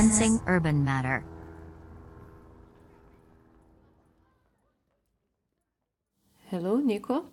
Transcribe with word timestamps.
Sensing 0.00 0.40
Urban 0.46 0.82
Matter. 0.82 1.22
Hello, 6.46 6.78
Nico. 6.78 7.26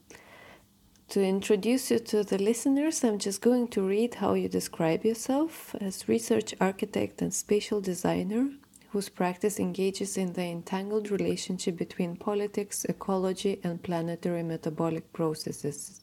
To 1.12 1.24
introduce 1.24 1.90
you 1.92 2.00
to 2.00 2.26
the 2.26 2.38
listeners, 2.38 3.06
I'm 3.06 3.20
just 3.20 3.40
going 3.40 3.70
to 3.70 3.88
read 3.88 4.16
how 4.16 4.34
you 4.34 4.50
describe 4.50 5.06
yourself 5.06 5.76
as 5.80 6.10
research 6.10 6.54
architect 6.60 7.22
and 7.22 7.34
spatial 7.34 7.80
designer 7.80 8.50
whose 8.90 9.08
practice 9.08 9.60
engages 9.62 10.18
in 10.18 10.34
the 10.34 10.44
entangled 10.44 11.10
relationship 11.10 11.78
between 11.78 12.18
politics, 12.18 12.84
ecology, 12.84 13.62
and 13.64 13.82
planetary 13.82 14.44
metabolic 14.44 15.14
processes. 15.14 16.02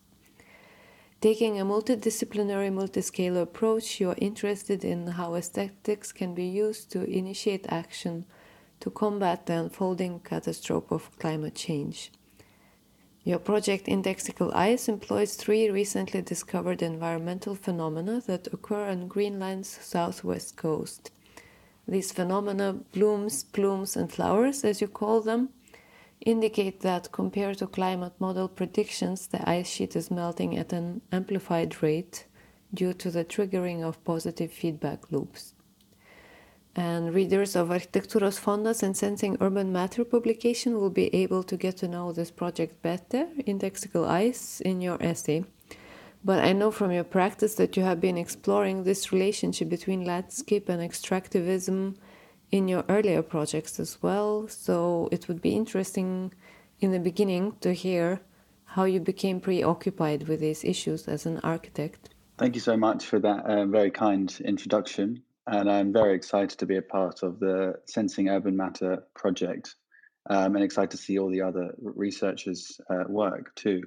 Taking 1.24 1.58
a 1.58 1.64
multidisciplinary, 1.64 2.70
multiscale 2.70 3.40
approach, 3.40 3.98
you 3.98 4.10
are 4.10 4.16
interested 4.18 4.84
in 4.84 5.06
how 5.06 5.36
aesthetics 5.36 6.12
can 6.12 6.34
be 6.34 6.44
used 6.44 6.90
to 6.90 7.02
initiate 7.04 7.64
action 7.70 8.26
to 8.80 8.90
combat 8.90 9.46
the 9.46 9.54
unfolding 9.54 10.20
catastrophe 10.20 10.88
of 10.90 11.18
climate 11.18 11.54
change. 11.54 12.12
Your 13.22 13.38
project 13.38 13.86
Indexical 13.86 14.54
Ice 14.54 14.86
employs 14.86 15.34
three 15.36 15.70
recently 15.70 16.20
discovered 16.20 16.82
environmental 16.82 17.54
phenomena 17.54 18.20
that 18.26 18.52
occur 18.52 18.90
on 18.90 19.08
Greenland's 19.08 19.78
southwest 19.80 20.58
coast. 20.58 21.10
These 21.88 22.12
phenomena, 22.12 22.80
blooms, 22.92 23.44
plumes, 23.44 23.96
and 23.96 24.12
flowers, 24.12 24.62
as 24.62 24.82
you 24.82 24.88
call 24.88 25.22
them, 25.22 25.48
indicate 26.24 26.80
that 26.80 27.12
compared 27.12 27.58
to 27.58 27.66
climate 27.66 28.12
model 28.18 28.48
predictions, 28.48 29.26
the 29.26 29.48
ice 29.48 29.68
sheet 29.68 29.94
is 29.96 30.10
melting 30.10 30.56
at 30.56 30.72
an 30.72 31.00
amplified 31.12 31.82
rate 31.82 32.26
due 32.72 32.92
to 32.94 33.10
the 33.10 33.24
triggering 33.24 33.82
of 33.82 34.02
positive 34.04 34.52
feedback 34.52 35.10
loops. 35.10 35.54
And 36.76 37.14
readers 37.14 37.54
of 37.54 37.68
Architektūros 37.68 38.40
Fondas 38.40 38.82
and 38.82 38.96
Sensing 38.96 39.36
Urban 39.40 39.72
Matter 39.72 40.04
publication 40.04 40.80
will 40.80 40.90
be 40.90 41.14
able 41.14 41.44
to 41.44 41.56
get 41.56 41.76
to 41.76 41.88
know 41.88 42.10
this 42.10 42.32
project 42.32 42.82
better, 42.82 43.28
in 43.46 43.58
Indexical 43.58 44.08
Ice, 44.08 44.60
in 44.60 44.80
your 44.80 45.00
essay. 45.00 45.44
But 46.24 46.42
I 46.42 46.52
know 46.52 46.72
from 46.72 46.90
your 46.90 47.04
practice 47.04 47.54
that 47.56 47.76
you 47.76 47.84
have 47.84 48.00
been 48.00 48.18
exploring 48.18 48.82
this 48.82 49.12
relationship 49.12 49.68
between 49.68 50.04
landscape 50.04 50.68
and 50.68 50.80
extractivism 50.82 51.96
in 52.56 52.68
your 52.68 52.84
earlier 52.88 53.22
projects 53.22 53.80
as 53.80 53.92
well. 54.02 54.48
So 54.48 55.08
it 55.10 55.26
would 55.26 55.42
be 55.42 55.54
interesting 55.56 56.32
in 56.80 56.92
the 56.92 57.00
beginning 57.00 57.56
to 57.60 57.72
hear 57.72 58.20
how 58.64 58.84
you 58.84 59.00
became 59.00 59.40
preoccupied 59.40 60.28
with 60.28 60.40
these 60.40 60.64
issues 60.64 61.08
as 61.08 61.26
an 61.26 61.40
architect. 61.42 62.10
Thank 62.38 62.54
you 62.54 62.60
so 62.60 62.76
much 62.76 63.06
for 63.06 63.18
that 63.20 63.44
uh, 63.44 63.66
very 63.66 63.90
kind 63.90 64.28
introduction 64.44 65.22
and 65.46 65.70
I'm 65.70 65.92
very 65.92 66.14
excited 66.14 66.58
to 66.58 66.66
be 66.66 66.76
a 66.76 66.82
part 66.82 67.22
of 67.22 67.38
the 67.38 67.74
Sensing 67.86 68.28
Urban 68.28 68.56
Matter 68.56 69.04
project, 69.14 69.74
um, 70.30 70.56
and 70.56 70.64
excited 70.64 70.92
to 70.92 70.96
see 70.96 71.18
all 71.18 71.30
the 71.30 71.42
other 71.42 71.74
researchers' 71.78 72.80
uh, 72.90 73.04
work 73.08 73.54
too. 73.54 73.82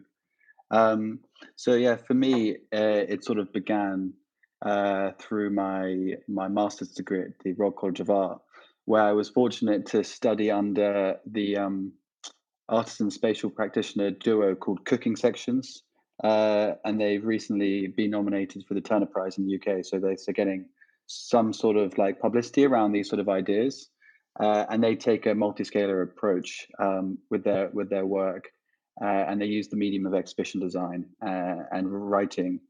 Um, 0.69 1.19
so 1.55 1.73
yeah, 1.73 1.95
for 1.95 2.13
me, 2.13 2.57
uh, 2.73 3.03
it 3.09 3.23
sort 3.23 3.39
of 3.39 3.52
began 3.53 4.13
uh, 4.61 5.11
through 5.19 5.52
my 5.52 6.15
my 6.27 6.47
master's 6.47 6.91
degree 6.91 7.21
at 7.21 7.39
the 7.43 7.53
Royal 7.53 7.71
College 7.71 8.02
of 8.02 8.09
Art, 8.09 8.41
where 8.88 9.03
I 9.03 9.11
was 9.11 9.27
fortunate 9.27 9.85
to 9.88 10.02
study 10.02 10.49
under 10.49 11.17
the 11.30 11.57
um, 11.57 11.92
artisan 12.70 13.11
spatial 13.11 13.49
practitioner 13.49 14.11
duo 14.11 14.55
called 14.55 14.86
Cooking 14.86 15.17
Sections, 15.17 15.83
uh, 16.23 16.71
and 16.86 16.99
they've 16.99 17.23
recently 17.25 17.87
been 17.87 18.11
nominated 18.11 18.64
for 18.65 18.75
the 18.75 18.81
Turner 18.81 19.05
Prize 19.05 19.37
in 19.37 19.45
the 19.45 19.55
UK. 19.55 19.83
So 19.83 19.99
they're 19.99 20.15
getting 20.33 20.70
some 21.08 21.52
sort 21.52 21.75
of 21.75 21.98
like 21.98 22.21
publicity 22.21 22.64
around 22.64 22.93
these 22.93 23.09
sort 23.09 23.20
of 23.20 23.27
ideas, 23.27 23.89
uh, 24.39 24.64
and 24.70 24.81
they 24.81 24.95
take 24.95 25.25
a 25.25 25.36
multi-scalar 25.36 26.02
approach 26.04 26.65
um, 26.80 27.17
with 27.30 27.43
their 27.43 27.69
with 27.73 27.89
their 27.89 28.05
work, 28.05 28.45
uh, 29.04 29.25
and 29.27 29.42
they 29.42 29.48
use 29.48 29.67
the 29.67 29.75
medium 29.75 30.05
of 30.05 30.14
exhibition 30.14 30.61
design 30.61 31.04
uh, 31.21 31.58
and 31.73 31.92
writing, 31.92 32.61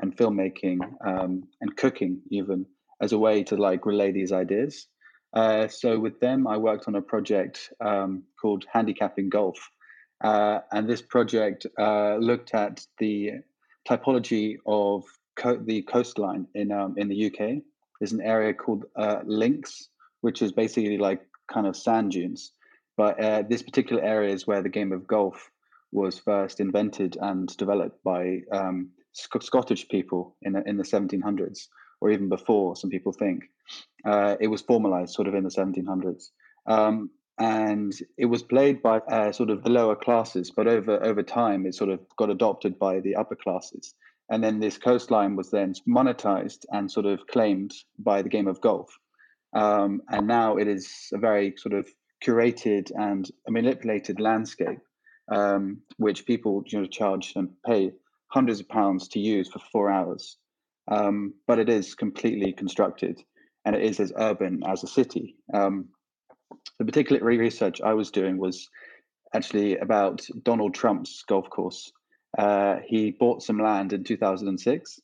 and 0.00 0.16
filmmaking 0.16 0.78
um, 1.04 1.42
and 1.60 1.76
cooking 1.76 2.20
even 2.30 2.64
as 3.02 3.10
a 3.10 3.18
way 3.18 3.42
to 3.42 3.56
like 3.56 3.86
relay 3.86 4.12
these 4.12 4.30
ideas. 4.30 4.86
Uh, 5.34 5.66
so 5.68 5.98
with 5.98 6.20
them, 6.20 6.46
I 6.46 6.56
worked 6.56 6.86
on 6.86 6.94
a 6.94 7.02
project 7.02 7.72
um, 7.80 8.22
called 8.40 8.64
Handicapping 8.72 9.30
Golf, 9.30 9.58
uh, 10.22 10.60
and 10.72 10.88
this 10.88 11.02
project 11.02 11.66
uh, 11.78 12.16
looked 12.16 12.54
at 12.54 12.86
the 12.98 13.32
typology 13.88 14.56
of 14.64 15.04
co- 15.36 15.62
the 15.62 15.82
coastline 15.82 16.46
in 16.54 16.70
um, 16.70 16.94
in 16.96 17.08
the 17.08 17.26
UK 17.26 17.62
there's 18.04 18.12
an 18.12 18.20
area 18.20 18.52
called 18.52 18.84
uh, 18.96 19.20
Links, 19.24 19.88
which 20.20 20.42
is 20.42 20.52
basically 20.52 20.98
like 20.98 21.22
kind 21.50 21.66
of 21.66 21.76
sand 21.76 22.12
dunes. 22.12 22.52
But 22.96 23.18
uh, 23.18 23.42
this 23.48 23.62
particular 23.62 24.02
area 24.02 24.32
is 24.32 24.46
where 24.46 24.62
the 24.62 24.68
game 24.68 24.92
of 24.92 25.06
golf 25.06 25.50
was 25.92 26.18
first 26.18 26.60
invented 26.60 27.16
and 27.20 27.48
developed 27.56 28.02
by 28.04 28.40
um, 28.52 28.90
Sc- 29.12 29.42
Scottish 29.42 29.88
people 29.88 30.36
in 30.42 30.56
in 30.66 30.76
the 30.76 30.84
1700s, 30.84 31.68
or 32.00 32.10
even 32.10 32.28
before. 32.28 32.76
Some 32.76 32.90
people 32.90 33.12
think 33.12 33.44
uh, 34.04 34.36
it 34.40 34.48
was 34.48 34.62
formalized 34.62 35.14
sort 35.14 35.28
of 35.28 35.34
in 35.34 35.44
the 35.44 35.50
1700s, 35.50 36.30
um, 36.66 37.10
and 37.38 37.92
it 38.16 38.26
was 38.26 38.42
played 38.42 38.82
by 38.82 38.98
uh, 38.98 39.32
sort 39.32 39.50
of 39.50 39.62
the 39.62 39.70
lower 39.70 39.96
classes. 39.96 40.50
But 40.50 40.68
over 40.68 41.02
over 41.04 41.22
time, 41.22 41.66
it 41.66 41.74
sort 41.74 41.90
of 41.90 42.00
got 42.16 42.30
adopted 42.30 42.78
by 42.78 43.00
the 43.00 43.16
upper 43.16 43.36
classes. 43.36 43.94
And 44.30 44.42
then 44.42 44.58
this 44.58 44.78
coastline 44.78 45.36
was 45.36 45.50
then 45.50 45.74
monetized 45.86 46.64
and 46.72 46.90
sort 46.90 47.06
of 47.06 47.26
claimed 47.26 47.74
by 47.98 48.22
the 48.22 48.28
game 48.28 48.48
of 48.48 48.60
golf. 48.60 48.88
Um, 49.54 50.02
and 50.08 50.26
now 50.26 50.56
it 50.56 50.66
is 50.66 51.10
a 51.12 51.18
very 51.18 51.54
sort 51.56 51.74
of 51.74 51.86
curated 52.24 52.90
and 52.94 53.30
manipulated 53.48 54.20
landscape, 54.20 54.80
um, 55.30 55.82
which 55.98 56.26
people 56.26 56.64
you 56.66 56.80
know, 56.80 56.86
charge 56.86 57.34
and 57.36 57.50
pay 57.66 57.92
hundreds 58.28 58.60
of 58.60 58.68
pounds 58.68 59.08
to 59.08 59.20
use 59.20 59.48
for 59.48 59.60
four 59.70 59.90
hours. 59.90 60.38
Um, 60.88 61.34
but 61.46 61.58
it 61.58 61.68
is 61.68 61.94
completely 61.94 62.52
constructed 62.52 63.22
and 63.64 63.74
it 63.74 63.82
is 63.82 64.00
as 64.00 64.12
urban 64.18 64.62
as 64.66 64.84
a 64.84 64.86
city. 64.86 65.36
Um, 65.52 65.88
the 66.78 66.84
particular 66.84 67.24
research 67.24 67.80
I 67.80 67.94
was 67.94 68.10
doing 68.10 68.36
was 68.36 68.68
actually 69.34 69.78
about 69.78 70.26
Donald 70.42 70.74
Trump's 70.74 71.24
golf 71.26 71.48
course 71.48 71.90
uh, 72.36 72.76
he 72.86 73.12
bought 73.12 73.42
some 73.42 73.58
land 73.58 73.92
in 73.92 74.04
2006, 74.04 75.00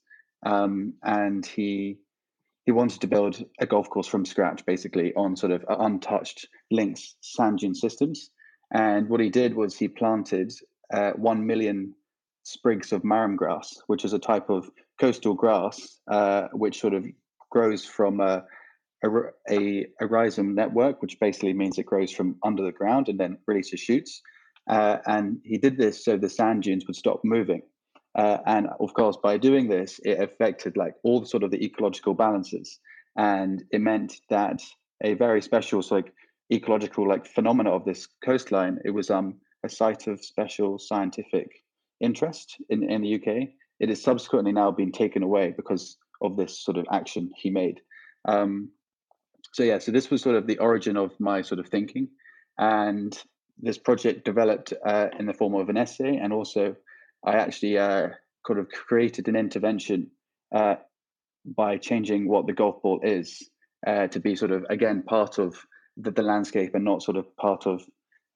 um, 0.46 0.94
and 1.02 1.46
he 1.46 1.98
he 2.66 2.72
wanted 2.72 3.00
to 3.00 3.06
build 3.06 3.42
a 3.58 3.66
golf 3.66 3.88
course 3.88 4.06
from 4.06 4.24
scratch, 4.24 4.64
basically 4.66 5.14
on 5.14 5.34
sort 5.34 5.52
of 5.52 5.64
untouched 5.68 6.46
links 6.70 7.16
sand 7.20 7.58
dune 7.58 7.74
systems. 7.74 8.30
And 8.72 9.08
what 9.08 9.20
he 9.20 9.30
did 9.30 9.54
was 9.54 9.76
he 9.76 9.88
planted 9.88 10.52
uh, 10.92 11.12
one 11.12 11.46
million 11.46 11.94
sprigs 12.42 12.92
of 12.92 13.02
marram 13.02 13.36
grass, 13.36 13.82
which 13.86 14.04
is 14.04 14.12
a 14.12 14.18
type 14.18 14.50
of 14.50 14.70
coastal 15.00 15.34
grass 15.34 16.00
uh, 16.10 16.48
which 16.52 16.80
sort 16.80 16.94
of 16.94 17.06
grows 17.50 17.84
from 17.84 18.20
a, 18.20 18.44
a, 19.04 19.08
a, 19.50 19.86
a 20.00 20.06
rhizome 20.06 20.54
network, 20.54 21.00
which 21.02 21.18
basically 21.18 21.52
means 21.52 21.78
it 21.78 21.86
grows 21.86 22.12
from 22.12 22.36
under 22.44 22.62
the 22.62 22.72
ground 22.72 23.08
and 23.08 23.18
then 23.18 23.38
releases 23.46 23.80
shoots. 23.80 24.20
Uh, 24.68 24.98
and 25.06 25.38
he 25.44 25.58
did 25.58 25.76
this 25.76 26.04
so 26.04 26.16
the 26.16 26.28
sand 26.28 26.62
dunes 26.62 26.86
would 26.86 26.96
stop 26.96 27.20
moving. 27.24 27.62
Uh, 28.16 28.38
and 28.46 28.68
of 28.80 28.92
course, 28.94 29.16
by 29.22 29.36
doing 29.36 29.68
this, 29.68 30.00
it 30.04 30.20
affected 30.20 30.76
like 30.76 30.94
all 31.02 31.20
the 31.20 31.26
sort 31.26 31.42
of 31.42 31.50
the 31.50 31.64
ecological 31.64 32.14
balances, 32.14 32.78
and 33.16 33.62
it 33.70 33.80
meant 33.80 34.20
that 34.30 34.60
a 35.02 35.14
very 35.14 35.40
special 35.40 35.80
sort 35.80 36.04
like 36.06 36.14
ecological 36.52 37.08
like 37.08 37.24
phenomena 37.24 37.70
of 37.70 37.84
this 37.84 38.08
coastline. 38.24 38.78
It 38.84 38.90
was 38.90 39.10
um 39.10 39.36
a 39.64 39.68
site 39.68 40.08
of 40.08 40.24
special 40.24 40.78
scientific 40.78 41.48
interest 42.00 42.56
in 42.68 42.90
in 42.90 43.02
the 43.02 43.14
UK. 43.14 43.48
It 43.80 43.88
has 43.88 44.02
subsequently 44.02 44.52
now 44.52 44.70
been 44.70 44.92
taken 44.92 45.22
away 45.22 45.54
because 45.56 45.96
of 46.20 46.36
this 46.36 46.62
sort 46.62 46.76
of 46.76 46.86
action 46.92 47.30
he 47.36 47.50
made. 47.50 47.80
Um, 48.26 48.70
so 49.52 49.62
yeah, 49.62 49.78
so 49.78 49.90
this 49.90 50.10
was 50.10 50.22
sort 50.22 50.36
of 50.36 50.46
the 50.46 50.58
origin 50.58 50.96
of 50.96 51.18
my 51.18 51.42
sort 51.42 51.58
of 51.58 51.68
thinking, 51.68 52.08
and 52.58 53.18
this 53.58 53.78
project 53.78 54.24
developed 54.24 54.72
uh, 54.84 55.08
in 55.18 55.26
the 55.26 55.34
form 55.34 55.54
of 55.54 55.68
an 55.68 55.76
essay, 55.76 56.16
and 56.16 56.32
also 56.32 56.76
I 57.24 57.32
actually 57.32 57.78
uh, 57.78 58.10
kind 58.46 58.60
of 58.60 58.68
created 58.68 59.28
an 59.28 59.36
intervention 59.36 60.10
uh, 60.54 60.76
by 61.44 61.78
changing 61.78 62.28
what 62.28 62.46
the 62.46 62.52
golf 62.52 62.82
ball 62.82 63.00
is 63.02 63.48
uh, 63.86 64.06
to 64.08 64.20
be 64.20 64.36
sort 64.36 64.52
of 64.52 64.64
again 64.68 65.02
part 65.02 65.38
of 65.38 65.56
the, 65.96 66.10
the 66.10 66.22
landscape 66.22 66.74
and 66.74 66.84
not 66.84 67.02
sort 67.02 67.16
of 67.16 67.34
part 67.36 67.66
of 67.66 67.82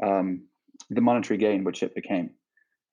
um, 0.04 0.42
the 0.90 1.00
monetary 1.00 1.38
gain 1.38 1.64
which 1.64 1.82
it 1.82 1.94
became. 1.94 2.30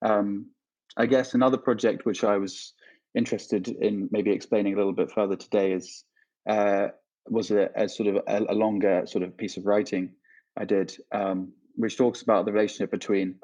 Um, 0.03 0.47
I 0.97 1.05
guess 1.05 1.33
another 1.33 1.57
project 1.57 2.05
which 2.05 2.23
I 2.23 2.37
was 2.37 2.73
interested 3.15 3.67
in 3.67 4.09
maybe 4.11 4.31
explaining 4.31 4.73
a 4.73 4.77
little 4.77 4.93
bit 4.93 5.11
further 5.11 5.35
today 5.35 5.73
is 5.73 6.03
uh, 6.49 6.87
was 7.27 7.51
a, 7.51 7.69
a, 7.75 7.87
sort 7.87 8.09
of 8.09 8.23
a, 8.27 8.51
a, 8.51 8.55
longer 8.55 9.03
sort 9.05 9.23
of 9.23 9.37
piece 9.37 9.57
of 9.57 9.65
writing 9.65 10.13
I 10.57 10.65
did 10.65 10.95
um, 11.11 11.53
which 11.75 11.97
talks 11.97 12.21
about 12.21 12.45
the 12.45 12.51
relationship 12.51 12.91
between 12.91 13.35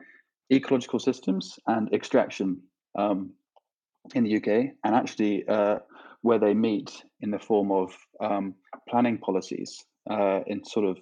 ecological 0.52 1.00
systems 1.00 1.60
and 1.68 1.94
extraction 1.94 2.62
um, 2.98 3.32
in 4.16 4.24
the 4.24 4.38
UK. 4.38 4.74
And 4.84 4.96
actually, 4.96 5.48
uh, 5.48 5.80
where 6.22 6.40
they 6.40 6.54
meet 6.54 6.92
in 7.22 7.32
the 7.32 7.40
form 7.40 7.72
of 7.72 7.96
um, 8.20 8.56
planning 8.90 9.18
policies 9.18 9.84
uh, 10.10 10.42
in 10.48 10.64
sort 10.66 10.86
of 10.86 10.98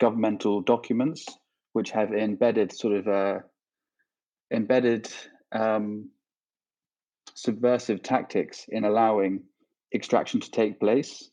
governmental 0.00 0.60
documents, 0.60 1.26
which 1.72 1.90
have 1.90 2.12
embedded 2.12 2.72
sort 2.72 2.94
of 2.94 3.08
uh, 3.08 3.38
embedded 4.52 5.12
um, 5.54 6.10
subversive 7.34 8.02
tactics 8.02 8.66
in 8.68 8.84
allowing 8.84 9.42
extraction 9.94 10.40
to 10.40 10.50
take 10.50 10.80
place. 10.80 11.30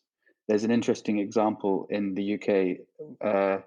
There's 0.47 0.63
an 0.63 0.71
interesting 0.71 1.19
example 1.19 1.87
in 1.89 2.13
the 2.13 2.35
UK 2.35 2.77
uh, 3.25 3.61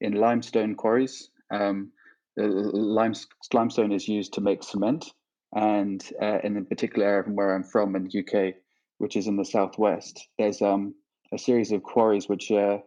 in 0.00 0.12
limestone 0.14 0.74
quarries. 0.74 1.30
Um, 1.50 1.92
limestone 2.36 3.92
is 3.92 4.08
used 4.08 4.34
to 4.34 4.40
make 4.40 4.62
cement, 4.62 5.12
and 5.54 6.02
uh, 6.22 6.38
in 6.44 6.56
a 6.56 6.62
particular 6.62 7.06
area 7.06 7.24
from 7.24 7.36
where 7.36 7.54
I'm 7.54 7.64
from 7.64 7.96
in 7.96 8.08
the 8.08 8.20
UK, 8.20 8.54
which 8.98 9.16
is 9.16 9.26
in 9.26 9.36
the 9.36 9.44
southwest, 9.44 10.28
there's 10.38 10.62
um, 10.62 10.94
a 11.32 11.38
series 11.38 11.72
of 11.72 11.82
quarries 11.82 12.28
which 12.28 12.50
uh, 12.50 12.78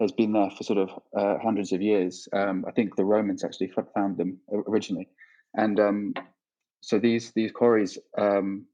has 0.00 0.12
been 0.12 0.32
there 0.32 0.50
for 0.50 0.64
sort 0.64 0.78
of 0.78 0.90
uh, 1.16 1.38
hundreds 1.42 1.72
of 1.72 1.82
years. 1.82 2.28
Um, 2.32 2.64
I 2.66 2.72
think 2.72 2.96
the 2.96 3.04
Romans 3.04 3.44
actually 3.44 3.72
found 3.94 4.16
them 4.16 4.38
originally, 4.66 5.08
and 5.54 5.78
um, 5.78 6.14
so 6.80 6.98
these 6.98 7.32
these 7.32 7.52
quarries 7.52 7.98
um, 8.16 8.66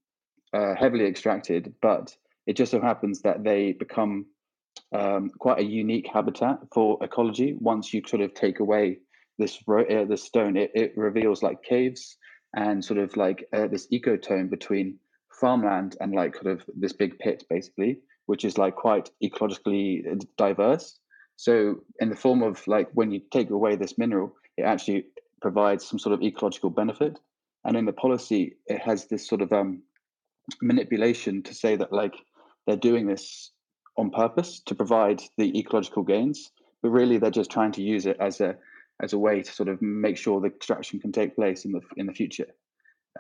are 0.53 0.75
heavily 0.75 1.07
extracted, 1.07 1.75
but 1.81 2.17
it 2.47 2.57
just 2.57 2.71
so 2.71 2.81
happens 2.81 3.23
that 3.23 3.43
they 3.43 3.73
become 3.73 4.27
um, 4.93 5.31
quite 5.39 5.59
a 5.59 5.65
unique 5.65 6.09
habitat 6.13 6.59
for 6.73 6.99
ecology. 7.03 7.57
Once 7.59 7.93
you 7.93 8.03
sort 8.07 8.23
of 8.23 8.35
take 8.35 8.61
away 8.61 8.99
this 9.39 9.59
uh, 9.69 10.17
stone, 10.17 10.57
it, 10.57 10.71
it 10.75 10.93
reveals 10.97 11.43
like 11.43 11.63
caves 11.63 12.17
and 12.55 12.85
sort 12.85 12.99
of 13.01 13.17
like 13.17 13.49
uh, 13.53 13.67
this 13.67 13.89
ecotone 13.89 14.49
between 14.49 14.99
farmland 15.41 15.97
and 16.01 16.13
like 16.13 16.35
kind 16.35 16.47
of 16.47 16.65
this 16.77 16.93
big 16.93 17.19
pit, 17.19 17.45
basically, 17.51 17.99
which 18.27 18.45
is 18.45 18.59
like 18.59 18.77
quite 18.77 19.11
ecologically 19.23 20.07
uh, 20.11 20.17
diverse. 20.37 20.99
So, 21.37 21.81
in 21.99 22.11
the 22.11 22.17
form 22.17 22.43
of 22.43 22.67
like 22.69 22.89
when 22.93 23.11
you 23.11 23.21
take 23.33 23.51
away 23.51 23.75
this 23.75 23.99
mineral, 23.99 24.37
it 24.57 24.63
actually 24.63 25.07
provides 25.43 25.85
some 25.85 25.99
sort 25.99 26.15
of 26.15 26.23
ecological 26.23 26.71
benefit. 26.71 27.19
And 27.65 27.77
in 27.77 27.85
the 27.85 27.93
policy, 27.93 28.57
it 28.67 28.81
has 28.81 29.07
this 29.07 29.27
sort 29.27 29.43
of 29.43 29.53
um, 29.53 29.83
manipulation 30.61 31.43
to 31.45 31.55
say 31.55 31.77
that 31.77 31.93
like 31.93 32.15
they're 32.67 32.77
doing 32.77 33.07
this 33.07 33.51
on 33.97 34.11
purpose 34.11 34.61
to 34.67 34.75
provide 34.75 35.23
the 35.39 35.59
ecological 35.59 36.03
gains, 36.03 36.51
but 36.83 36.91
really 36.91 37.19
they're 37.19 37.31
just 37.31 37.51
trying 37.51 37.73
to 37.73 37.83
use 37.83 38.07
it 38.07 38.17
as 38.21 38.41
a 38.41 38.57
as 39.03 39.13
a 39.13 39.19
way 39.19 39.43
to 39.43 39.53
sort 39.53 39.69
of 39.69 39.83
make 39.83 40.17
sure 40.17 40.41
the 40.41 40.47
extraction 40.47 41.01
can 41.01 41.13
take 41.13 41.35
place 41.35 41.65
in 41.65 41.73
the 41.73 41.81
in 41.97 42.07
the 42.07 42.13
future. 42.13 42.47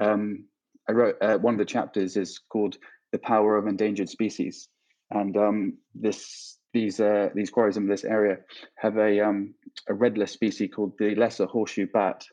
Um, 0.00 0.44
I 0.88 0.92
wrote 0.92 1.16
uh, 1.20 1.38
one 1.38 1.54
of 1.54 1.58
the 1.58 1.64
chapters 1.64 2.16
is 2.16 2.38
called 2.50 2.76
"The 3.12 3.18
Power 3.18 3.56
of 3.56 3.66
Endangered 3.66 4.08
Species," 4.08 4.68
and 5.10 5.36
um, 5.36 5.78
this 5.94 6.58
these 6.72 7.00
uh, 7.00 7.30
these 7.34 7.50
quarries 7.50 7.76
in 7.76 7.86
this 7.86 8.04
area 8.04 8.38
have 8.76 8.98
a 8.98 9.20
um, 9.20 9.54
a 9.88 9.94
Red 9.94 10.18
List 10.18 10.34
species 10.34 10.70
called 10.74 10.92
the 10.98 11.14
lesser 11.14 11.46
horseshoe 11.46 11.86
bat, 11.86 12.24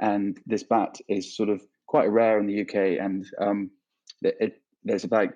and 0.00 0.38
this 0.46 0.62
bat 0.62 0.96
is 1.08 1.36
sort 1.36 1.48
of 1.48 1.62
quite 1.86 2.10
rare 2.10 2.38
in 2.38 2.46
the 2.46 2.62
UK, 2.62 2.98
and 3.00 3.26
um, 3.40 3.70
it, 4.22 4.36
it, 4.40 4.62
there's 4.84 5.04
about 5.04 5.28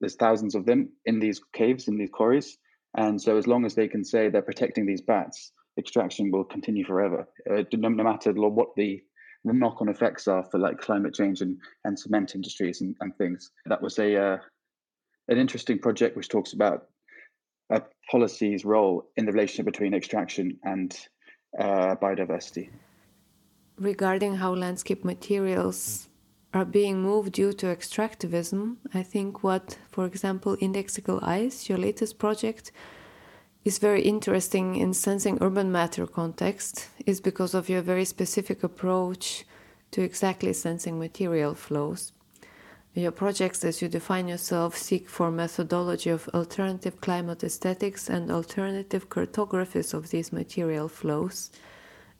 there's 0.00 0.16
thousands 0.16 0.54
of 0.54 0.66
them 0.66 0.88
in 1.06 1.20
these 1.20 1.40
caves 1.52 1.88
in 1.88 1.96
these 1.96 2.10
quarries, 2.10 2.58
and 2.96 3.20
so 3.20 3.36
as 3.36 3.46
long 3.46 3.64
as 3.64 3.74
they 3.74 3.88
can 3.88 4.04
say 4.04 4.28
they're 4.28 4.42
protecting 4.42 4.86
these 4.86 5.00
bats, 5.00 5.52
extraction 5.78 6.30
will 6.30 6.44
continue 6.44 6.84
forever, 6.84 7.26
uh, 7.50 7.62
no, 7.72 7.88
no, 7.88 8.04
matter 8.04 8.32
what 8.32 8.68
the, 8.76 9.02
the 9.44 9.52
knock-on 9.52 9.88
effects 9.88 10.28
are 10.28 10.44
for 10.50 10.58
like 10.58 10.78
climate 10.78 11.14
change 11.14 11.40
and, 11.40 11.58
and 11.84 11.98
cement 11.98 12.34
industries 12.34 12.80
and, 12.80 12.94
and 13.00 13.16
things. 13.16 13.50
That 13.66 13.82
was 13.82 13.98
a 13.98 14.16
uh, 14.16 14.38
an 15.28 15.38
interesting 15.38 15.78
project 15.78 16.16
which 16.16 16.28
talks 16.28 16.52
about 16.52 16.88
a 17.70 17.82
policy's 18.10 18.64
role 18.64 19.04
in 19.16 19.24
the 19.24 19.32
relationship 19.32 19.66
between 19.66 19.94
extraction 19.94 20.58
and 20.64 20.94
uh, 21.58 21.94
biodiversity. 21.96 22.70
Regarding 23.78 24.36
how 24.36 24.54
landscape 24.54 25.04
materials 25.04 26.08
are 26.54 26.64
being 26.64 27.02
moved 27.02 27.32
due 27.32 27.52
to 27.54 27.66
extractivism, 27.66 28.76
I 28.92 29.02
think 29.02 29.42
what, 29.42 29.78
for 29.90 30.04
example, 30.04 30.56
Indexical 30.58 31.22
Ice, 31.22 31.68
your 31.68 31.78
latest 31.78 32.18
project, 32.18 32.70
is 33.64 33.78
very 33.78 34.02
interesting 34.02 34.76
in 34.76 34.92
sensing 34.92 35.38
urban 35.40 35.72
matter 35.72 36.06
context 36.06 36.88
is 37.06 37.20
because 37.20 37.54
of 37.54 37.68
your 37.68 37.80
very 37.80 38.04
specific 38.04 38.62
approach 38.62 39.44
to 39.92 40.02
exactly 40.02 40.52
sensing 40.52 40.98
material 40.98 41.54
flows. 41.54 42.12
Your 42.94 43.12
projects, 43.12 43.64
as 43.64 43.80
you 43.80 43.88
define 43.88 44.28
yourself, 44.28 44.76
seek 44.76 45.08
for 45.08 45.30
methodology 45.30 46.10
of 46.10 46.28
alternative 46.34 47.00
climate 47.00 47.42
aesthetics 47.42 48.10
and 48.10 48.30
alternative 48.30 49.08
cartographies 49.08 49.94
of 49.94 50.10
these 50.10 50.30
material 50.30 50.88
flows. 50.88 51.50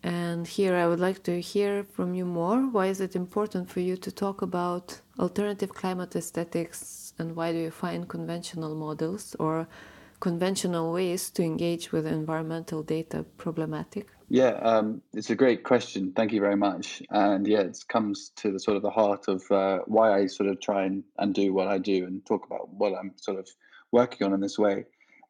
And 0.02 0.46
here 0.46 0.74
I 0.74 0.88
would 0.88 0.98
like 0.98 1.22
to 1.24 1.40
hear 1.40 1.84
from 1.84 2.14
you 2.14 2.24
more. 2.24 2.58
Why 2.68 2.86
is 2.86 3.00
it 3.00 3.14
important 3.14 3.70
for 3.70 3.80
you 3.80 3.96
to 3.98 4.10
talk 4.10 4.42
about 4.42 5.00
alternative 5.18 5.72
climate 5.74 6.16
aesthetics 6.16 7.14
and 7.18 7.36
why 7.36 7.52
do 7.52 7.58
you 7.58 7.70
find 7.70 8.08
conventional 8.08 8.74
models 8.74 9.36
or 9.38 9.68
conventional 10.18 10.92
ways 10.92 11.30
to 11.30 11.42
engage 11.42 11.92
with 11.92 12.06
environmental 12.06 12.82
data 12.82 13.24
problematic? 13.36 14.08
Yeah, 14.28 14.54
um, 14.62 15.02
it's 15.12 15.30
a 15.30 15.34
great 15.34 15.62
question. 15.62 16.12
Thank 16.16 16.32
you 16.32 16.40
very 16.40 16.56
much. 16.56 17.02
And 17.10 17.46
yeah, 17.46 17.60
it 17.60 17.78
comes 17.88 18.30
to 18.36 18.50
the 18.50 18.58
sort 18.58 18.76
of 18.76 18.82
the 18.82 18.90
heart 18.90 19.28
of 19.28 19.42
uh, 19.50 19.80
why 19.86 20.14
I 20.14 20.26
sort 20.26 20.48
of 20.48 20.60
try 20.60 20.84
and, 20.84 21.04
and 21.18 21.34
do 21.34 21.52
what 21.52 21.68
I 21.68 21.78
do 21.78 22.06
and 22.06 22.24
talk 22.24 22.46
about 22.46 22.72
what 22.72 22.94
I'm 22.94 23.12
sort 23.16 23.38
of 23.38 23.48
working 23.90 24.26
on 24.26 24.32
in 24.32 24.40
this 24.40 24.58
way. 24.58 24.86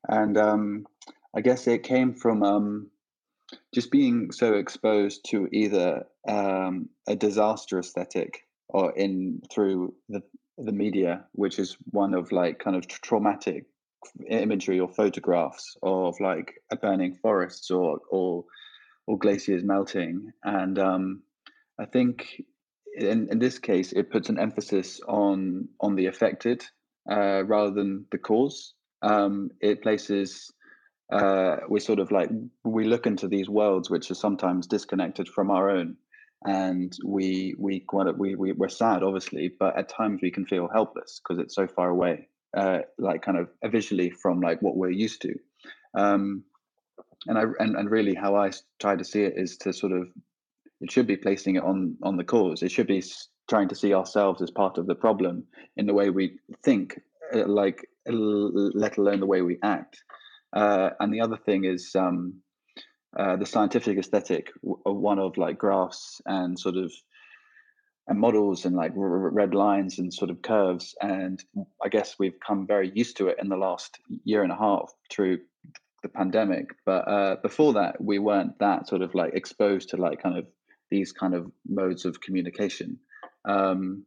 And 0.09 0.39
um, 0.39 0.87
I 1.35 1.41
guess 1.41 1.67
it 1.67 1.83
came 1.83 2.15
from 2.15 2.43
um, 2.43 2.87
just 3.75 3.91
being 3.91 4.33
so 4.33 4.55
exposed 4.55 5.25
to 5.31 5.49
either 5.53 6.05
um, 6.29 6.89
a 7.09 7.17
disaster 7.17 7.79
aesthetic 7.79 8.47
or 8.69 8.93
in 8.93 9.43
through 9.53 9.95
the 10.09 10.23
the 10.59 10.73
media, 10.73 11.25
which 11.33 11.59
is 11.59 11.77
one 11.91 12.15
of 12.15 12.31
like 12.31 12.59
kind 12.59 12.77
of 12.77 12.87
traumatic 12.87 13.67
imagery 14.29 14.81
or 14.81 14.89
photographs 14.89 15.77
of 15.83 16.19
like 16.21 16.55
burning 16.81 17.15
forests 17.15 17.71
or 17.71 18.01
or 18.11 18.45
or 19.07 19.19
glaciers 19.19 19.63
melting. 19.63 20.33
And 20.45 20.79
um, 20.79 21.23
i 21.79 21.87
think 21.87 22.43
in, 22.95 23.29
in 23.31 23.39
this 23.39 23.59
case 23.59 23.93
it 23.93 24.11
puts 24.11 24.29
an 24.29 24.39
emphasis 24.39 25.01
on 25.09 25.69
on 25.81 25.97
the 25.97 26.07
affected 26.07 26.63
uh, 27.11 27.45
rather 27.45 27.71
than 27.71 28.07
the 28.11 28.19
cause. 28.19 28.75
Um, 29.03 29.51
it 29.61 29.83
places 29.83 30.53
uh, 31.11 31.57
we 31.69 31.81
sort 31.81 31.99
of 31.99 32.11
like 32.11 32.31
we 32.65 32.85
look 32.85 33.07
into 33.07 33.29
these 33.29 33.49
worlds 33.49 33.91
which 33.91 34.11
are 34.11 34.15
sometimes 34.15 34.67
disconnected 34.67 35.29
from 35.29 35.51
our 35.51 35.71
own 35.71 35.97
and 36.45 36.97
we 37.05 37.55
we 37.59 37.85
we, 38.17 38.35
we 38.35 38.53
we're 38.53 38.69
sad 38.69 39.03
obviously 39.03 39.53
but 39.61 39.77
at 39.79 39.89
times 39.89 40.21
we 40.23 40.31
can 40.31 40.47
feel 40.47 40.69
helpless 40.73 41.21
because 41.23 41.43
it's 41.43 41.55
so 41.55 41.67
far 41.67 41.91
away 41.91 42.29
uh, 42.57 42.81
like 42.99 43.23
kind 43.23 43.39
of 43.39 43.49
visually 43.71 44.11
from 44.11 44.41
like 44.41 44.61
what 44.61 44.77
we're 44.77 44.91
used 44.91 45.23
to. 45.23 45.35
Um, 45.95 46.45
and 47.27 47.39
I 47.39 47.43
and, 47.59 47.77
and 47.77 47.91
really 47.91 48.15
how 48.15 48.37
I 48.37 48.51
try 48.81 48.97
to 48.97 49.05
see 49.05 49.23
it 49.23 49.35
is 49.37 49.57
to 49.59 49.73
sort 49.73 49.93
of 49.93 50.09
it 50.81 50.91
should 50.91 51.07
be 51.07 51.17
placing 51.17 51.57
it 51.57 51.63
on 51.63 51.97
on 52.03 52.17
the 52.17 52.25
cause. 52.25 52.63
It 52.63 52.73
should 52.73 52.87
be 52.87 53.03
trying 53.49 53.69
to 53.69 53.75
see 53.75 53.95
ourselves 53.95 54.43
as 54.43 54.51
part 54.51 54.79
of 54.79 54.87
the 54.87 54.95
problem 54.95 55.45
in 55.77 55.87
the 55.87 55.95
way 55.95 56.11
we 56.11 56.39
think, 56.63 57.01
uh, 57.35 57.47
like 57.47 57.87
let 58.07 58.99
alone 58.99 59.21
the 59.21 59.27
way 59.27 59.43
we 59.43 59.59
act. 59.63 60.03
Uh, 60.53 60.91
and 61.01 61.13
the 61.13 61.21
other 61.21 61.37
thing 61.37 61.65
is 61.65 61.95
um, 61.95 62.43
uh, 63.19 63.37
the 63.37 63.47
scientific 63.47 63.99
aesthetic, 63.99 64.49
one 64.63 65.19
of 65.19 65.37
like 65.37 65.59
graphs 65.59 66.21
and 66.27 66.59
sort 66.59 66.77
of 66.77 66.93
and 68.09 68.19
models 68.19 68.65
and 68.65 68.75
like 68.75 68.93
red 68.95 69.55
lines 69.55 69.99
and 69.99 70.13
sort 70.13 70.31
of 70.31 70.43
curves. 70.43 70.95
And 71.01 71.43
I 71.83 71.89
guess 71.89 72.17
we've 72.19 72.39
come 72.45 72.67
very 72.67 72.91
used 72.93 73.19
to 73.19 73.29
it 73.29 73.39
in 73.41 73.49
the 73.49 73.57
last 73.57 73.99
year 74.25 74.43
and 74.43 74.51
a 74.51 74.57
half 74.57 74.93
through 75.11 75.39
the 76.03 76.09
pandemic. 76.09 76.71
But 76.85 77.09
uh, 77.09 77.37
before 77.43 77.75
that, 77.75 78.03
we 78.03 78.19
weren't 78.19 78.59
that 78.59 78.89
sort 78.89 79.03
of 79.03 79.15
like 79.15 79.35
exposed 79.35 79.91
to 79.91 79.97
like 79.97 80.23
kind 80.23 80.37
of 80.37 80.47
these 80.91 81.13
kind 81.13 81.35
of 81.35 81.51
modes 81.67 82.05
of 82.05 82.21
communication. 82.21 82.99
Um, 83.45 84.05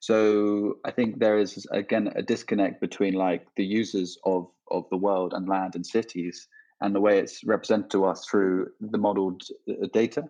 so 0.00 0.78
I 0.84 0.90
think 0.92 1.18
there 1.18 1.38
is 1.38 1.66
again 1.70 2.12
a 2.14 2.22
disconnect 2.22 2.80
between 2.80 3.14
like 3.14 3.46
the 3.56 3.64
users 3.64 4.18
of 4.24 4.48
of 4.70 4.84
the 4.90 4.96
world 4.96 5.32
and 5.34 5.48
land 5.48 5.74
and 5.74 5.86
cities 5.86 6.48
and 6.80 6.94
the 6.94 7.00
way 7.00 7.18
it's 7.18 7.44
represented 7.44 7.90
to 7.90 8.04
us 8.04 8.24
through 8.26 8.68
the 8.80 8.98
modeled 8.98 9.42
uh, 9.68 9.86
data. 9.92 10.24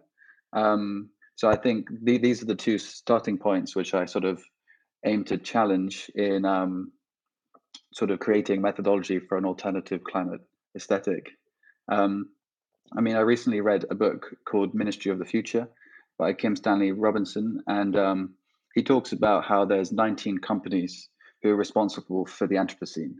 Um, 0.53 1.11
so 1.37 1.49
I 1.49 1.57
think 1.57 1.89
the, 2.03 2.19
these 2.19 2.43
are 2.43 2.47
the 2.47 2.55
two 2.55 2.79
starting 2.79 3.39
points 3.39 3.77
which 3.77 3.95
I 3.95 4.05
sort 4.05 4.25
of 4.25 4.43
aim 5.07 5.25
to 5.25 5.39
challenge 5.39 6.11
in 6.15 6.45
um, 6.45 6.93
sort 7.95 8.11
of 8.11 8.19
creating 8.19 8.61
methodology 8.61 9.19
for 9.19 9.39
an 9.39 9.45
alternative 9.45 10.03
climate 10.05 10.41
aesthetic. 10.77 11.31
Um, 11.91 12.29
I 12.97 13.01
mean, 13.01 13.17
I 13.17 13.21
recently 13.21 13.61
read 13.61 13.85
a 13.91 13.95
book 13.95 14.35
called 14.45 14.75
Ministry 14.75 15.13
of 15.13 15.19
the 15.19 15.25
Future 15.25 15.69
by 16.19 16.33
Kim 16.33 16.57
Stanley 16.57 16.93
Robinson, 16.93 17.63
and 17.67 17.97
um, 17.97 18.35
he 18.75 18.83
talks 18.83 19.13
about 19.13 19.45
how 19.45 19.65
there's 19.65 19.93
19 19.93 20.39
companies 20.39 21.09
who 21.43 21.51
are 21.51 21.57
responsible 21.57 22.27
for 22.27 22.47
the 22.47 22.57
Anthropocene. 22.57 23.15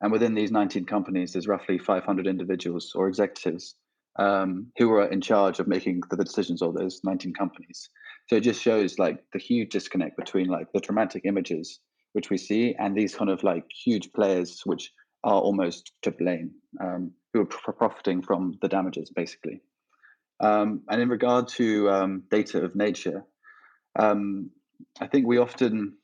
And 0.00 0.10
within 0.10 0.34
these 0.34 0.50
19 0.50 0.86
companies, 0.86 1.32
there's 1.32 1.46
roughly 1.46 1.78
500 1.78 2.26
individuals 2.26 2.92
or 2.94 3.08
executives 3.08 3.74
um, 4.18 4.66
who 4.78 4.90
are 4.92 5.06
in 5.06 5.20
charge 5.20 5.60
of 5.60 5.68
making 5.68 6.02
the 6.10 6.24
decisions 6.24 6.62
of 6.62 6.74
those 6.74 7.00
19 7.04 7.34
companies. 7.34 7.88
So 8.28 8.36
it 8.36 8.40
just 8.40 8.62
shows 8.62 8.98
like 8.98 9.22
the 9.32 9.38
huge 9.38 9.70
disconnect 9.70 10.16
between 10.16 10.46
like 10.46 10.72
the 10.72 10.80
traumatic 10.80 11.22
images 11.24 11.80
which 12.12 12.30
we 12.30 12.38
see 12.38 12.74
and 12.78 12.96
these 12.96 13.14
kind 13.14 13.30
of 13.30 13.42
like 13.44 13.64
huge 13.70 14.12
players 14.12 14.62
which 14.64 14.92
are 15.22 15.40
almost 15.40 15.92
to 16.02 16.10
blame, 16.10 16.50
um, 16.80 17.12
who 17.32 17.42
are 17.42 17.72
profiting 17.72 18.22
from 18.22 18.58
the 18.62 18.68
damages 18.68 19.10
basically. 19.10 19.60
Um, 20.40 20.82
and 20.88 21.00
in 21.00 21.08
regard 21.08 21.48
to 21.48 21.90
um, 21.90 22.22
data 22.30 22.64
of 22.64 22.74
nature, 22.74 23.24
um, 23.98 24.50
I 25.00 25.06
think 25.06 25.26
we 25.26 25.38
often 25.38 25.96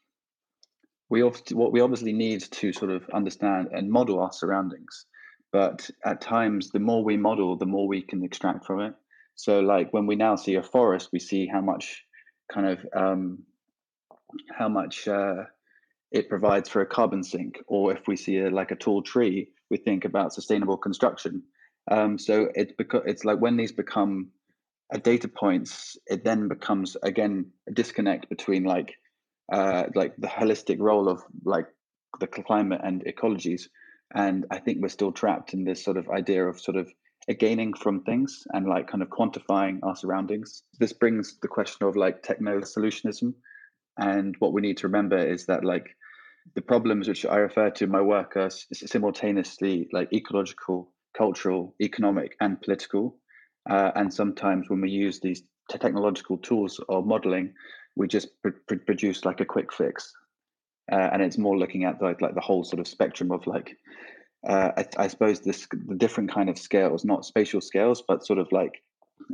we 1.08 1.22
what 1.22 1.72
we 1.72 1.80
obviously 1.80 2.12
need 2.12 2.40
to 2.40 2.72
sort 2.72 2.90
of 2.90 3.08
understand 3.10 3.68
and 3.72 3.90
model 3.90 4.20
our 4.20 4.32
surroundings. 4.32 5.06
But 5.52 5.88
at 6.04 6.20
times 6.20 6.70
the 6.70 6.80
more 6.80 7.04
we 7.04 7.16
model 7.16 7.56
the 7.56 7.66
more 7.66 7.86
we 7.86 8.02
can 8.02 8.24
extract 8.24 8.66
from 8.66 8.80
it. 8.80 8.94
So 9.36 9.60
like 9.60 9.92
when 9.92 10.06
we 10.06 10.16
now 10.16 10.36
see 10.36 10.56
a 10.56 10.62
forest 10.62 11.10
we 11.12 11.20
see 11.20 11.46
how 11.46 11.60
much 11.60 12.04
kind 12.52 12.66
of 12.66 12.86
um, 12.94 13.44
how 14.50 14.68
much 14.68 15.06
uh, 15.06 15.44
it 16.10 16.28
provides 16.28 16.68
for 16.68 16.80
a 16.80 16.86
carbon 16.86 17.22
sink. 17.22 17.58
Or 17.68 17.92
if 17.92 18.08
we 18.08 18.16
see 18.16 18.38
a, 18.38 18.50
like 18.50 18.70
a 18.70 18.76
tall 18.76 19.02
tree 19.02 19.48
we 19.70 19.76
think 19.76 20.04
about 20.04 20.32
sustainable 20.32 20.76
construction. 20.76 21.42
Um, 21.90 22.18
so 22.18 22.48
it's 22.54 22.72
because 22.76 23.02
it's 23.06 23.24
like 23.24 23.40
when 23.40 23.56
these 23.56 23.72
become 23.72 24.30
a 24.92 24.98
data 24.98 25.26
points 25.26 25.96
it 26.06 26.22
then 26.22 26.46
becomes 26.46 26.96
again 27.02 27.46
a 27.68 27.72
disconnect 27.72 28.28
between 28.28 28.62
like 28.62 28.94
uh, 29.52 29.84
like 29.94 30.14
the 30.16 30.26
holistic 30.26 30.78
role 30.80 31.08
of 31.08 31.22
like 31.44 31.66
the 32.20 32.26
climate 32.26 32.80
and 32.82 33.04
ecologies. 33.04 33.68
And 34.14 34.46
I 34.50 34.58
think 34.58 34.78
we're 34.80 34.88
still 34.88 35.12
trapped 35.12 35.54
in 35.54 35.64
this 35.64 35.84
sort 35.84 35.96
of 35.96 36.08
idea 36.08 36.46
of 36.46 36.60
sort 36.60 36.76
of 36.76 36.90
gaining 37.38 37.74
from 37.74 38.02
things 38.02 38.44
and 38.52 38.66
like 38.66 38.88
kind 38.88 39.02
of 39.02 39.08
quantifying 39.08 39.80
our 39.82 39.96
surroundings. 39.96 40.62
This 40.78 40.92
brings 40.92 41.38
the 41.42 41.48
question 41.48 41.86
of 41.86 41.96
like 41.96 42.22
techno 42.22 42.60
solutionism. 42.60 43.34
And 43.98 44.36
what 44.38 44.52
we 44.52 44.60
need 44.60 44.78
to 44.78 44.86
remember 44.86 45.18
is 45.18 45.46
that 45.46 45.64
like 45.64 45.86
the 46.54 46.62
problems 46.62 47.08
which 47.08 47.26
I 47.26 47.36
refer 47.36 47.70
to 47.70 47.84
in 47.84 47.90
my 47.90 48.00
work 48.00 48.36
are 48.36 48.50
simultaneously 48.50 49.88
like 49.92 50.12
ecological, 50.12 50.92
cultural, 51.16 51.74
economic, 51.82 52.36
and 52.40 52.60
political. 52.60 53.18
Uh, 53.68 53.90
and 53.96 54.14
sometimes 54.14 54.70
when 54.70 54.80
we 54.80 54.90
use 54.90 55.18
these 55.18 55.42
technological 55.68 56.38
tools 56.38 56.80
or 56.88 57.04
modeling, 57.04 57.54
we 57.96 58.06
just 58.06 58.28
pr- 58.42 58.50
pr- 58.68 58.76
produce 58.76 59.24
like 59.24 59.40
a 59.40 59.44
quick 59.44 59.72
fix, 59.72 60.12
uh, 60.92 61.08
and 61.12 61.22
it's 61.22 61.38
more 61.38 61.58
looking 61.58 61.84
at 61.84 62.00
like 62.00 62.20
like 62.20 62.34
the 62.34 62.40
whole 62.40 62.64
sort 62.64 62.80
of 62.80 62.88
spectrum 62.88 63.30
of 63.32 63.46
like 63.46 63.76
uh, 64.46 64.70
I, 64.76 64.86
I, 64.98 65.08
suppose 65.08 65.40
this 65.40 65.66
the 65.86 65.94
different 65.96 66.30
kind 66.30 66.48
of 66.48 66.58
scales, 66.58 67.04
not 67.04 67.24
spatial 67.24 67.60
scales, 67.60 68.02
but 68.06 68.26
sort 68.26 68.38
of 68.38 68.48
like 68.52 68.82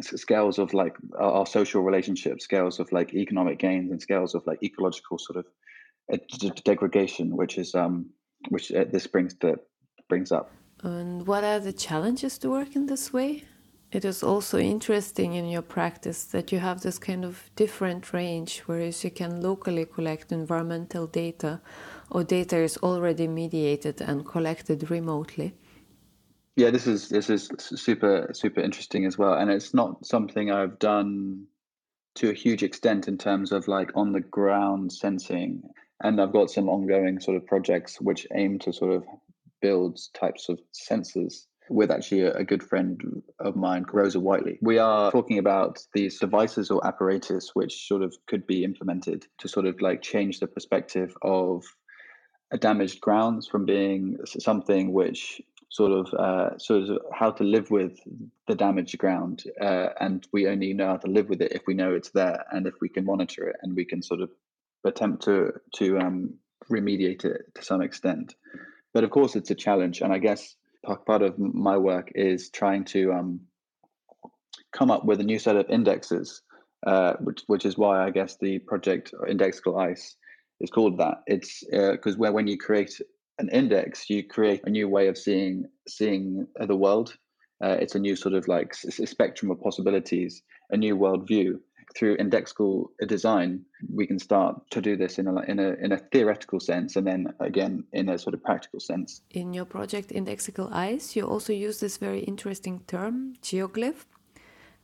scales 0.01 0.59
of 0.59 0.73
like 0.73 0.95
our, 1.19 1.33
our 1.33 1.47
social 1.47 1.83
relationships, 1.83 2.45
scales 2.45 2.81
of 2.81 2.91
like 2.93 3.13
economic 3.15 3.59
gains, 3.59 3.91
and 3.91 4.01
scales 4.01 4.35
of 4.35 4.47
like 4.47 4.63
ecological 4.63 5.19
sort 5.19 5.39
of 5.39 5.47
uh, 6.13 6.51
degradation, 6.65 7.37
which 7.37 7.59
is 7.59 7.75
um 7.75 8.07
which 8.49 8.73
uh, 8.73 8.85
this 8.91 9.07
brings 9.07 9.35
to 9.35 9.59
brings 10.09 10.33
up. 10.33 10.51
And 10.83 11.27
what 11.27 11.45
are 11.45 11.61
the 11.61 11.73
challenges 11.73 12.39
to 12.39 12.51
work 12.51 12.75
in 12.75 12.87
this 12.87 13.13
way? 13.13 13.45
It 13.93 14.07
is 14.07 14.23
also 14.23 14.59
interesting 14.59 15.35
in 15.35 15.47
your 15.49 15.63
practice 15.63 16.25
that 16.25 16.51
you 16.51 16.59
have 16.59 16.81
this 16.81 16.99
kind 16.99 17.25
of 17.25 17.51
different 17.57 18.13
range, 18.13 18.63
whereas 18.65 19.05
you 19.05 19.11
can 19.11 19.43
locally 19.43 19.85
collect 19.85 20.33
environmental 20.33 21.07
data 21.07 21.61
or 22.11 22.25
data 22.25 22.57
is 22.57 22.79
already 22.79 23.29
mediated 23.29 24.01
and 24.01 24.25
collected 24.25 24.91
remotely. 24.91 25.55
Yeah, 26.57 26.71
this 26.71 26.87
is 26.87 27.09
this 27.09 27.31
is 27.31 27.51
super 27.59 28.31
super 28.33 28.61
interesting 28.61 29.05
as 29.05 29.17
well, 29.19 29.35
and 29.35 29.51
it's 29.51 29.75
not 29.75 30.05
something 30.07 30.51
I've 30.51 30.79
done 30.79 31.47
to 32.17 32.31
a 32.31 32.35
huge 32.35 32.63
extent 32.63 33.09
in 33.09 33.17
terms 33.17 33.53
of 33.53 33.69
like 33.69 33.91
on 33.95 34.13
the 34.13 34.21
ground 34.21 34.93
sensing, 34.93 35.63
and 36.03 36.21
I've 36.21 36.33
got 36.33 36.51
some 36.51 36.69
ongoing 36.69 37.21
sort 37.21 37.37
of 37.37 37.47
projects 37.47 38.01
which 38.01 38.27
aim 38.35 38.59
to 38.61 38.73
sort 38.73 38.93
of 38.93 39.05
build 39.61 39.99
types 40.15 40.49
of 40.49 40.61
sensors 40.75 41.47
with 41.73 41.91
actually 41.91 42.23
a, 42.23 42.35
a, 42.35 42.45
good 42.45 42.63
friend 42.63 43.23
of 43.39 43.57
mine, 43.57 43.85
Rosa 43.93 44.21
Whiteley. 44.21 44.59
We 44.61 44.79
are 44.79 45.11
talking 45.11 45.39
about 45.39 45.79
these 45.95 46.19
devices 46.19 46.71
or 46.71 46.87
apparatus 46.87 47.51
which 47.55 47.87
sort 47.89 48.03
of 48.03 48.15
could 48.27 48.47
be 48.47 48.65
implemented 48.65 49.27
to 49.39 49.49
sort 49.49 49.67
of 49.67 49.81
like 49.81 50.03
change 50.03 50.41
the 50.41 50.47
perspective 50.47 51.17
of 51.23 51.65
a 52.53 52.59
damaged 52.59 53.01
grounds 53.01 53.49
from 53.49 53.65
being 53.65 54.19
something 54.27 54.93
which 54.93 55.41
sort 55.71 55.93
of 55.93 56.13
uh, 56.15 56.59
sort 56.59 56.83
of 56.83 56.99
how 57.15 57.31
to 57.31 57.45
live 57.45 57.71
with 57.71 57.99
the 58.47 58.55
damaged 58.55 58.99
ground, 58.99 59.43
uh, 59.61 59.89
and 60.01 60.27
we 60.33 60.47
only 60.47 60.75
know 60.75 60.89
how 60.89 60.97
to 60.99 61.11
live 61.11 61.31
with 61.31 61.41
it 61.41 61.53
if 61.53 61.63
we 61.67 61.73
know 61.73 61.95
it's 61.95 62.11
there 62.11 62.45
and 62.53 62.67
if 62.67 62.75
we 62.83 62.91
can 62.91 63.07
monitor 63.07 63.49
it 63.49 63.57
and 63.63 63.75
we 63.75 63.85
can 63.87 64.03
sort 64.03 64.21
of 64.21 64.31
attempt 64.85 65.23
to 65.23 65.53
to 65.75 65.99
um, 65.99 66.35
remediate 66.71 67.25
it 67.25 67.55
to 67.55 67.63
some 67.63 67.81
extent. 67.81 68.35
But 68.93 69.05
of 69.05 69.11
course, 69.11 69.35
it's 69.35 69.51
a 69.51 69.55
challenge, 69.55 70.03
and 70.03 70.13
I 70.13 70.19
guess 70.19 70.55
part 70.85 71.23
of 71.23 71.39
my 71.39 71.77
work 71.77 72.13
is 72.15 72.51
trying 72.51 72.85
to 72.87 73.13
um, 73.13 73.41
come 74.73 74.91
up 74.91 75.05
with 75.05 75.21
a 75.21 75.25
new 75.25 75.39
set 75.39 75.57
of 75.57 75.69
indexes, 75.71 76.43
uh, 76.87 77.15
which 77.21 77.43
which 77.47 77.65
is 77.65 77.79
why 77.79 78.05
I 78.05 78.11
guess 78.11 78.37
the 78.41 78.59
project 78.61 79.13
Indexical 79.29 79.81
Ice 79.81 80.17
is 80.61 80.71
called 80.71 80.99
that. 80.99 81.23
It's 81.27 81.63
because 81.71 82.15
uh, 82.15 82.19
where 82.19 82.33
when 82.33 82.47
you 82.47 82.59
create 82.59 83.01
an 83.39 83.49
index, 83.51 84.09
you 84.11 84.27
create 84.27 84.63
a 84.65 84.71
new 84.71 84.89
way 84.89 85.09
of 85.09 85.17
seeing 85.17 85.67
seeing 85.89 86.47
the 86.59 86.77
world. 86.77 87.17
Uh, 87.65 87.77
it's 87.81 87.95
a 87.95 88.01
new 88.01 88.17
sort 88.17 88.35
of 88.35 88.49
like 88.49 88.75
spectrum 88.75 89.51
of 89.51 89.61
possibilities, 89.61 90.43
a 90.71 90.77
new 90.77 90.97
worldview 90.97 91.59
through 91.95 92.17
indexical 92.17 92.89
design, 93.07 93.65
we 93.93 94.07
can 94.07 94.19
start 94.19 94.71
to 94.71 94.81
do 94.81 94.97
this 94.97 95.19
in 95.19 95.27
a, 95.27 95.41
in 95.43 95.59
a 95.59 95.71
in 95.85 95.93
a 95.93 95.99
theoretical 95.99 96.61
sense, 96.61 96.97
and 96.97 97.07
then 97.07 97.33
again 97.41 97.85
in 97.93 98.09
a 98.09 98.19
sort 98.19 98.35
of 98.35 98.43
practical 98.43 98.81
sense. 98.81 99.21
In 99.31 99.55
your 99.55 99.65
project 99.65 100.11
Indexical 100.11 100.73
Ice, 100.73 101.17
you 101.17 101.25
also 101.25 101.53
use 101.53 101.81
this 101.81 101.97
very 101.99 102.21
interesting 102.21 102.81
term 102.87 103.35
geoglyph, 103.43 104.07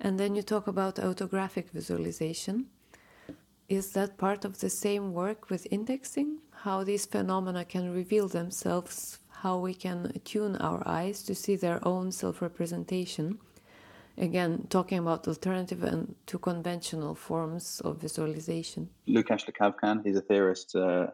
and 0.01 0.19
then 0.19 0.35
you 0.35 0.43
talk 0.43 0.67
about 0.67 0.99
autographic 0.99 1.71
visualization. 1.71 2.67
Is 3.69 3.93
that 3.93 4.17
part 4.17 4.45
of 4.45 4.61
the 4.61 4.71
same 4.71 5.13
work 5.13 5.51
with 5.51 5.67
indexing? 5.71 6.39
How 6.65 6.85
these 6.85 7.07
phenomena 7.07 7.65
can 7.65 7.93
reveal 7.93 8.27
themselves, 8.27 9.19
how 9.29 9.59
we 9.59 9.75
can 9.75 10.11
attune 10.15 10.57
our 10.57 10.83
eyes 10.87 11.23
to 11.25 11.35
see 11.35 11.57
their 11.57 11.79
own 11.87 12.11
self 12.13 12.41
representation 12.41 13.39
again 14.19 14.67
talking 14.69 14.99
about 14.99 15.29
alternative 15.29 15.83
and 15.85 16.15
to 16.27 16.39
conventional 16.39 17.15
forms 17.15 17.81
of 17.85 18.01
visualization. 18.01 18.89
Lukáš 19.09 19.47
Likavčan, 19.47 20.05
he's 20.05 20.17
a 20.17 20.21
theorist 20.21 20.75
uh, 20.77 21.07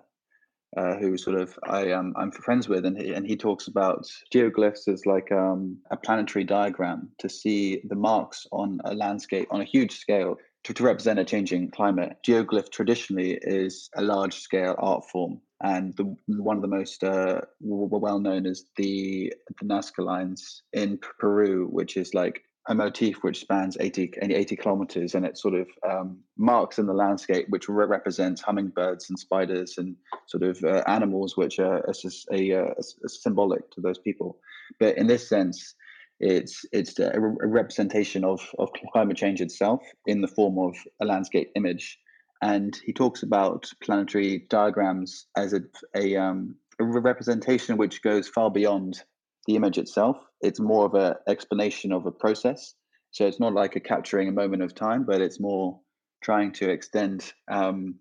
uh, 0.76 0.96
who 0.96 1.16
sort 1.16 1.40
of 1.40 1.58
I 1.62 1.92
um, 1.92 2.14
I'm 2.16 2.32
friends 2.32 2.68
with, 2.68 2.84
and 2.84 2.98
he, 2.98 3.12
and 3.12 3.26
he 3.26 3.36
talks 3.36 3.68
about 3.68 4.06
geoglyphs 4.34 4.88
as 4.88 5.06
like 5.06 5.30
um, 5.30 5.78
a 5.90 5.96
planetary 5.96 6.44
diagram 6.44 7.10
to 7.18 7.28
see 7.28 7.80
the 7.84 7.94
marks 7.94 8.46
on 8.50 8.80
a 8.84 8.94
landscape 8.94 9.48
on 9.50 9.60
a 9.60 9.64
huge 9.64 9.92
scale 9.92 10.36
to, 10.64 10.74
to 10.74 10.82
represent 10.82 11.18
a 11.18 11.24
changing 11.24 11.70
climate. 11.70 12.16
Geoglyph 12.26 12.70
traditionally 12.70 13.38
is 13.42 13.88
a 13.94 14.02
large 14.02 14.34
scale 14.34 14.74
art 14.78 15.04
form. 15.10 15.40
And 15.62 15.96
the, 15.96 16.14
one 16.26 16.56
of 16.56 16.62
the 16.62 16.68
most 16.68 17.04
uh, 17.04 17.42
well 17.60 18.18
known 18.18 18.44
is 18.44 18.66
the, 18.76 19.32
the 19.60 19.66
Nazca 19.66 20.04
lines 20.04 20.62
in 20.72 20.98
Peru, 21.20 21.68
which 21.70 21.96
is 21.96 22.12
like 22.12 22.42
a 22.68 22.74
motif 22.74 23.22
which 23.22 23.40
spans 23.40 23.76
80, 23.78 24.14
80 24.22 24.56
kilometers 24.56 25.14
and 25.14 25.26
it 25.26 25.36
sort 25.36 25.54
of 25.54 25.68
um, 25.88 26.18
marks 26.38 26.78
in 26.78 26.86
the 26.86 26.94
landscape 26.94 27.46
which 27.50 27.68
re- 27.68 27.86
represents 27.86 28.40
hummingbirds 28.40 29.10
and 29.10 29.18
spiders 29.18 29.74
and 29.76 29.96
sort 30.26 30.42
of 30.42 30.62
uh, 30.64 30.82
animals 30.86 31.36
which 31.36 31.58
are 31.58 31.78
a, 31.80 31.92
a, 32.32 32.50
a, 32.50 32.74
a, 32.80 33.08
symbolic 33.08 33.70
to 33.72 33.82
those 33.82 33.98
people. 33.98 34.38
But 34.80 34.96
in 34.96 35.06
this 35.06 35.28
sense 35.28 35.74
it's 36.20 36.64
it's 36.72 36.98
a, 36.98 37.12
representation 37.18 38.24
of, 38.24 38.40
of 38.58 38.70
climate 38.92 39.16
change 39.16 39.40
itself 39.40 39.82
in 40.06 40.22
the 40.22 40.28
form 40.28 40.58
of 40.58 40.76
a 41.00 41.04
landscape 41.04 41.50
image. 41.56 41.98
And 42.40 42.78
he 42.84 42.92
talks 42.92 43.22
about 43.22 43.70
planetary 43.82 44.46
diagrams 44.48 45.26
as 45.36 45.52
a, 45.54 45.60
a, 45.96 46.16
um, 46.16 46.56
a 46.78 46.84
representation 46.84 47.76
which 47.76 48.02
goes 48.02 48.28
far 48.28 48.50
beyond 48.50 49.02
the 49.46 49.56
image 49.56 49.78
itself. 49.78 50.16
It's 50.40 50.60
more 50.60 50.86
of 50.86 50.94
an 50.94 51.14
explanation 51.28 51.92
of 51.92 52.06
a 52.06 52.12
process. 52.12 52.74
So 53.10 53.26
it's 53.26 53.40
not 53.40 53.52
like 53.52 53.76
a 53.76 53.80
capturing 53.80 54.28
a 54.28 54.32
moment 54.32 54.62
of 54.62 54.74
time, 54.74 55.04
but 55.04 55.20
it's 55.20 55.40
more 55.40 55.80
trying 56.22 56.52
to 56.52 56.70
extend 56.70 57.32
um, 57.50 57.96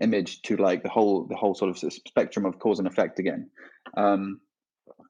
image 0.00 0.42
to 0.42 0.56
like 0.56 0.82
the 0.82 0.88
whole 0.88 1.26
the 1.26 1.36
whole 1.36 1.54
sort 1.54 1.70
of 1.70 1.92
spectrum 1.92 2.46
of 2.46 2.58
cause 2.58 2.78
and 2.78 2.88
effect 2.88 3.18
again. 3.18 3.50
Um, 3.96 4.40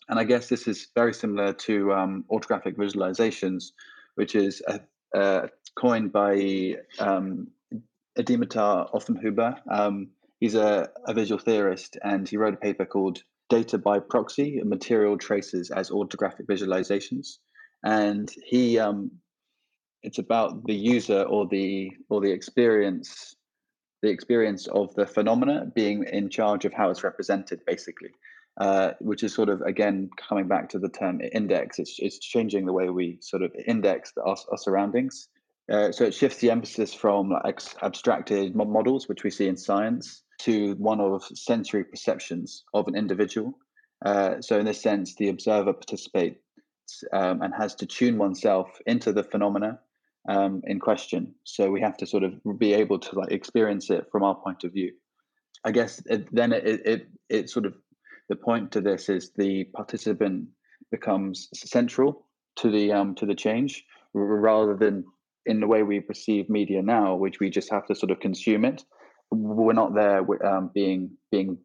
and 0.09 0.19
I 0.19 0.25
guess 0.25 0.49
this 0.49 0.67
is 0.69 0.89
very 0.95 1.15
similar 1.15 1.53
to 1.53 1.93
um, 1.93 2.25
autographic 2.29 2.77
visualizations, 2.77 3.73
which 4.17 4.35
is 4.35 4.63
uh, 5.15 5.47
coined 5.77 6.13
by 6.13 6.77
um, 6.99 7.49
Dietmar 8.19 8.93
Offenhuber. 8.93 9.57
Um, 9.71 10.11
He's 10.41 10.55
a, 10.55 10.89
a 11.07 11.13
visual 11.13 11.39
theorist, 11.39 11.99
and 12.03 12.27
he 12.27 12.39
wrote 12.39 12.55
a 12.55 12.57
paper 12.57 12.87
called 12.87 13.23
"Data 13.51 13.77
by 13.77 13.99
Proxy: 13.99 14.59
and 14.59 14.71
Material 14.71 15.19
Traces 15.19 15.71
as 15.71 15.91
Autographic 15.91 16.47
Visualizations." 16.47 17.39
And 17.85 18.31
he, 18.45 18.79
um, 18.79 19.11
it's 20.03 20.19
about 20.19 20.65
the 20.65 20.75
user 20.75 21.23
or 21.23 21.47
the 21.49 21.91
or 22.09 22.21
the 22.21 22.33
experience, 22.33 23.37
the 24.03 24.09
experience 24.09 24.67
of 24.69 24.95
the 24.95 25.07
phenomena 25.07 25.71
being 25.75 26.05
in 26.05 26.31
charge 26.31 26.65
of 26.65 26.73
how 26.73 26.91
it's 26.91 27.05
represented, 27.05 27.61
basically. 27.67 28.11
Uh, 28.61 28.93
which 29.01 29.23
is 29.23 29.33
sort 29.33 29.49
of 29.49 29.63
again 29.63 30.11
coming 30.29 30.47
back 30.47 30.69
to 30.69 30.79
the 30.79 30.89
term 30.89 31.21
index. 31.33 31.79
It's 31.79 31.97
it's 31.99 32.19
changing 32.19 32.67
the 32.67 32.73
way 32.73 32.91
we 32.91 33.17
sort 33.23 33.43
of 33.43 33.55
index 33.67 34.13
our, 34.19 34.37
our 34.51 34.59
surroundings. 34.59 35.29
Uh, 35.71 35.93
so 35.93 36.05
it 36.05 36.13
shifts 36.13 36.39
the 36.41 36.51
emphasis 36.51 36.93
from 36.93 37.31
like 37.31 37.61
abstracted 37.81 38.55
models, 38.55 39.09
which 39.09 39.23
we 39.23 39.31
see 39.31 39.47
in 39.47 39.57
science, 39.57 40.25
to 40.45 40.75
one 40.75 41.01
of 41.01 41.25
sensory 41.35 41.85
perceptions 41.85 42.65
of 42.75 42.89
an 42.89 42.95
individual. 42.95 43.59
Uh, 44.05 44.41
so 44.41 44.59
in 44.59 44.67
this 44.67 44.81
sense, 44.81 45.15
the 45.17 45.29
observer 45.29 45.73
participates 45.73 46.39
um, 47.13 47.43
and 47.43 47.53
has 47.55 47.75
to 47.77 47.87
tune 47.87 48.19
oneself 48.19 48.69
into 48.87 49.13
the 49.13 49.23
phenomena 49.23 49.79
um, 50.29 50.63
in 50.67 50.79
question. 50.79 51.35
So 51.45 51.71
we 51.71 51.81
have 51.81 51.97
to 51.99 52.07
sort 52.07 52.25
of 52.25 52.33
be 52.59 52.75
able 52.75 52.99
to 52.99 53.19
like 53.19 53.33
experience 53.33 53.91
it 53.91 54.07
from 54.11 54.23
our 54.23 54.35
point 54.35 54.65
of 54.65 54.73
view. 54.73 54.93
I 55.65 55.73
guess 55.73 56.03
it, 56.07 56.35
then 56.35 56.53
it, 56.53 56.65
it 56.65 57.09
it 57.29 57.51
sort 57.51 57.67
of 57.67 57.75
the 58.29 58.37
point 58.37 58.73
to 58.73 58.81
this 58.81 59.09
is 59.09 59.33
the 59.37 59.65
participant 59.75 60.49
becomes 60.91 61.49
central 61.55 62.27
to 62.57 62.71
the 62.71 62.93
um, 62.93 63.15
to 63.17 63.27
the 63.27 63.35
change 63.35 63.85
rather 64.15 64.77
than 64.77 65.05
in 65.47 65.61
the 65.61 65.67
way 65.67 65.83
we 65.83 66.01
perceive 66.01 66.49
media 66.49 66.83
now, 66.83 67.15
which 67.15 67.41
we 67.41 67.51
just 67.51 67.71
have 67.71 67.87
to 67.87 67.95
sort 67.95 68.11
of 68.11 68.21
consume 68.21 68.65
it. 68.65 68.85
We're 69.31 69.73
not 69.73 69.95
there 69.95 70.25
um, 70.47 70.71
being 70.75 71.13
being 71.31 71.59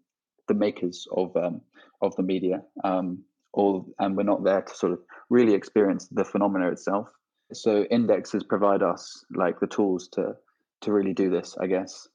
the 0.48 0.54
makers 0.54 1.08
of 1.12 1.36
um, 1.36 1.62
of 2.02 2.16
the 2.16 2.24
media, 2.24 2.62
um, 2.84 3.24
all, 3.54 3.88
and 4.00 4.16
we're 4.16 4.24
not 4.24 4.44
there 4.44 4.62
to 4.62 4.76
sort 4.76 4.94
of 4.94 5.00
really 5.30 5.54
experience 5.54 6.08
the 6.12 6.26
phenomena 6.26 6.70
itself. 6.72 7.08
So 7.54 7.84
indexes 7.84 8.44
provide 8.44 8.84
us 8.84 9.24
like 9.34 9.60
the 9.60 9.68
tools 9.68 10.10
to 10.14 10.36
to 10.82 10.92
really 10.92 11.14
do 11.14 11.30
this, 11.30 11.58
I 11.60 11.68
guess, 11.68 12.08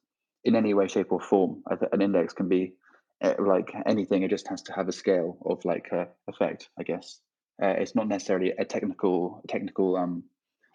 in 0.44 0.54
any 0.54 0.74
way, 0.74 0.86
shape, 0.86 1.12
or 1.12 1.20
form. 1.20 1.62
An 1.92 2.02
index 2.02 2.32
can 2.34 2.48
be 2.48 2.74
uh, 3.22 3.34
like 3.38 3.74
anything; 3.86 4.22
it 4.22 4.30
just 4.30 4.48
has 4.48 4.62
to 4.62 4.72
have 4.72 4.88
a 4.88 4.92
scale 4.92 5.38
of 5.44 5.64
like 5.64 5.88
uh, 5.92 6.06
effect, 6.28 6.68
I 6.78 6.82
guess. 6.84 7.20
Uh, 7.62 7.74
it's 7.78 7.94
not 7.94 8.08
necessarily 8.08 8.52
a 8.58 8.64
technical 8.64 9.42
technical 9.48 9.96
um, 9.96 10.24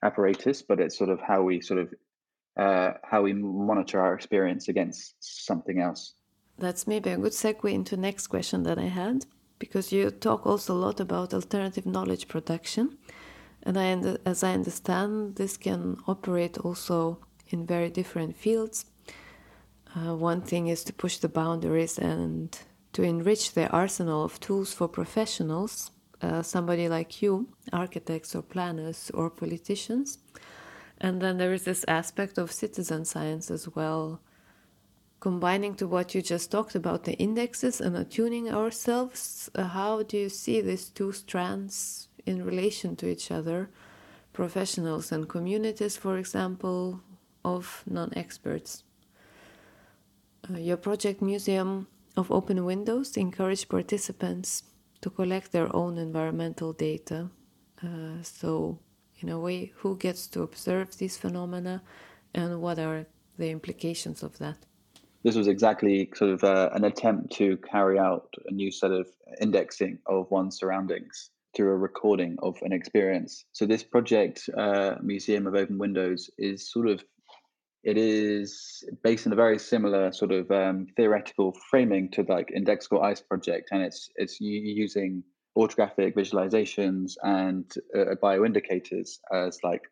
apparatus, 0.03 0.61
but 0.61 0.79
it's 0.79 0.97
sort 0.97 1.09
of 1.09 1.19
how 1.19 1.43
we 1.43 1.61
sort 1.61 1.79
of 1.79 1.93
uh, 2.57 2.93
how 3.03 3.21
we 3.21 3.33
monitor 3.33 3.99
our 3.99 4.13
experience 4.13 4.67
against 4.67 5.15
something 5.19 5.81
else. 5.81 6.13
That's 6.57 6.87
maybe 6.87 7.09
a 7.09 7.17
good 7.17 7.33
segue 7.33 7.71
into 7.71 7.97
next 7.97 8.27
question 8.27 8.63
that 8.63 8.77
I 8.77 8.87
had, 8.87 9.25
because 9.59 9.91
you 9.91 10.09
talk 10.11 10.45
also 10.45 10.73
a 10.73 10.83
lot 10.85 10.99
about 10.99 11.33
alternative 11.33 11.85
knowledge 11.85 12.27
production, 12.27 12.97
and 13.63 13.77
I, 13.77 14.17
as 14.25 14.43
I 14.43 14.53
understand, 14.53 15.35
this 15.35 15.57
can 15.57 15.97
operate 16.07 16.57
also 16.59 17.19
in 17.49 17.65
very 17.65 17.89
different 17.89 18.35
fields. 18.37 18.85
Uh, 19.95 20.15
one 20.15 20.41
thing 20.41 20.67
is 20.67 20.83
to 20.83 20.93
push 20.93 21.17
the 21.17 21.29
boundaries 21.29 21.97
and 21.97 22.57
to 22.93 23.03
enrich 23.03 23.53
the 23.53 23.69
arsenal 23.69 24.23
of 24.23 24.39
tools 24.39 24.73
for 24.73 24.87
professionals 24.87 25.91
uh, 26.21 26.41
somebody 26.41 26.87
like 26.87 27.21
you, 27.21 27.47
architects 27.73 28.35
or 28.35 28.41
planners 28.41 29.11
or 29.13 29.29
politicians. 29.29 30.19
And 30.99 31.21
then 31.21 31.37
there 31.37 31.53
is 31.53 31.63
this 31.63 31.85
aspect 31.87 32.37
of 32.37 32.51
citizen 32.51 33.05
science 33.05 33.51
as 33.51 33.67
well, 33.75 34.21
combining 35.19 35.75
to 35.75 35.87
what 35.87 36.15
you 36.15 36.21
just 36.21 36.51
talked 36.51 36.75
about 36.75 37.03
the 37.03 37.13
indexes 37.13 37.81
and 37.81 37.95
attuning 37.97 38.49
ourselves. 38.49 39.49
Uh, 39.55 39.63
how 39.63 40.03
do 40.03 40.17
you 40.17 40.29
see 40.29 40.61
these 40.61 40.89
two 40.89 41.11
strands 41.11 42.07
in 42.25 42.45
relation 42.45 42.95
to 42.97 43.07
each 43.07 43.31
other? 43.31 43.69
Professionals 44.33 45.11
and 45.11 45.29
communities, 45.29 45.97
for 45.97 46.17
example, 46.17 47.01
of 47.43 47.83
non 47.85 48.11
experts. 48.15 48.83
Uh, 50.49 50.57
your 50.57 50.77
project 50.77 51.21
Museum 51.21 51.87
of 52.17 52.31
Open 52.31 52.65
Windows 52.65 53.17
encouraged 53.17 53.69
participants 53.69 54.63
to 55.01 55.09
collect 55.09 55.51
their 55.51 55.73
own 55.75 55.97
environmental 55.97 56.73
data. 56.73 57.29
Uh, 57.83 58.21
so, 58.21 58.79
in 59.19 59.29
a 59.29 59.39
way, 59.39 59.71
who 59.77 59.97
gets 59.97 60.27
to 60.27 60.41
observe 60.41 60.97
these 60.97 61.17
phenomena 61.17 61.81
and 62.33 62.61
what 62.61 62.79
are 62.79 63.05
the 63.37 63.49
implications 63.49 64.23
of 64.23 64.37
that? 64.39 64.57
This 65.23 65.35
was 65.35 65.47
exactly 65.47 66.09
sort 66.13 66.31
of 66.31 66.43
uh, 66.43 66.69
an 66.73 66.83
attempt 66.83 67.33
to 67.37 67.57
carry 67.57 67.97
out 67.97 68.27
a 68.47 68.53
new 68.53 68.71
set 68.71 68.91
of 68.91 69.07
indexing 69.41 69.97
of 70.05 70.29
one's 70.29 70.59
surroundings 70.59 71.31
through 71.55 71.71
a 71.71 71.77
recording 71.77 72.35
of 72.43 72.57
an 72.61 72.71
experience. 72.71 73.45
So, 73.51 73.65
this 73.65 73.83
project, 73.83 74.47
uh, 74.55 74.95
Museum 75.01 75.47
of 75.47 75.55
Open 75.55 75.79
Windows, 75.79 76.29
is 76.37 76.71
sort 76.71 76.87
of 76.87 77.03
it 77.83 77.97
is 77.97 78.83
based 79.03 79.27
on 79.27 79.33
a 79.33 79.35
very 79.35 79.59
similar 79.59 80.11
sort 80.11 80.31
of 80.31 80.49
um, 80.51 80.87
theoretical 80.97 81.55
framing 81.69 82.09
to 82.11 82.23
like 82.27 82.49
Indexical 82.55 83.03
Ice 83.03 83.21
project, 83.21 83.69
and 83.71 83.81
it's 83.81 84.09
it's 84.15 84.39
using 84.41 85.23
autographic 85.55 86.15
visualizations 86.15 87.13
and 87.23 87.73
uh, 87.97 88.15
bioindicators 88.21 89.19
as 89.31 89.59
like 89.63 89.83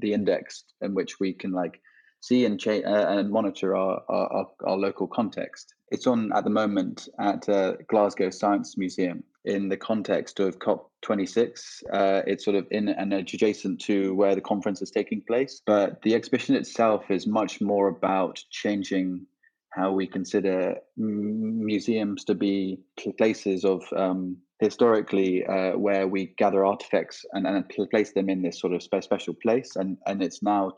the 0.00 0.12
index 0.12 0.64
in 0.80 0.94
which 0.94 1.20
we 1.20 1.32
can 1.32 1.52
like 1.52 1.80
see 2.20 2.44
and 2.44 2.58
cha- 2.58 2.86
uh, 2.86 3.18
and 3.18 3.30
monitor 3.30 3.76
our, 3.76 4.02
our, 4.08 4.46
our 4.64 4.76
local 4.76 5.06
context. 5.06 5.74
It's 5.90 6.06
on 6.06 6.32
at 6.32 6.44
the 6.44 6.50
moment 6.50 7.08
at 7.18 7.48
uh, 7.48 7.74
Glasgow 7.88 8.30
Science 8.30 8.78
Museum 8.78 9.22
in 9.44 9.68
the 9.68 9.76
context 9.76 10.40
of 10.40 10.58
COP26. 10.58 11.82
Uh, 11.92 12.22
it's 12.26 12.44
sort 12.44 12.56
of 12.56 12.66
in 12.70 12.88
and 12.88 13.12
adjacent 13.12 13.80
to 13.82 14.14
where 14.14 14.34
the 14.34 14.40
conference 14.40 14.80
is 14.82 14.90
taking 14.90 15.22
place. 15.26 15.60
But 15.66 16.00
the 16.02 16.14
exhibition 16.14 16.54
itself 16.54 17.10
is 17.10 17.26
much 17.26 17.60
more 17.60 17.88
about 17.88 18.40
changing 18.50 19.26
how 19.70 19.90
we 19.90 20.06
consider 20.06 20.76
museums 20.96 22.24
to 22.24 22.34
be 22.34 22.78
places 23.18 23.64
of 23.64 23.82
um, 23.96 24.36
historically 24.62 25.44
uh, 25.44 25.72
where 25.76 26.06
we 26.06 26.26
gather 26.38 26.64
artifacts 26.64 27.24
and, 27.32 27.46
and 27.46 27.68
place 27.90 28.12
them 28.12 28.28
in 28.30 28.42
this 28.42 28.60
sort 28.60 28.72
of 28.72 28.82
special 28.82 29.34
place. 29.34 29.74
And, 29.74 29.98
and 30.06 30.22
it's 30.22 30.40
now 30.42 30.72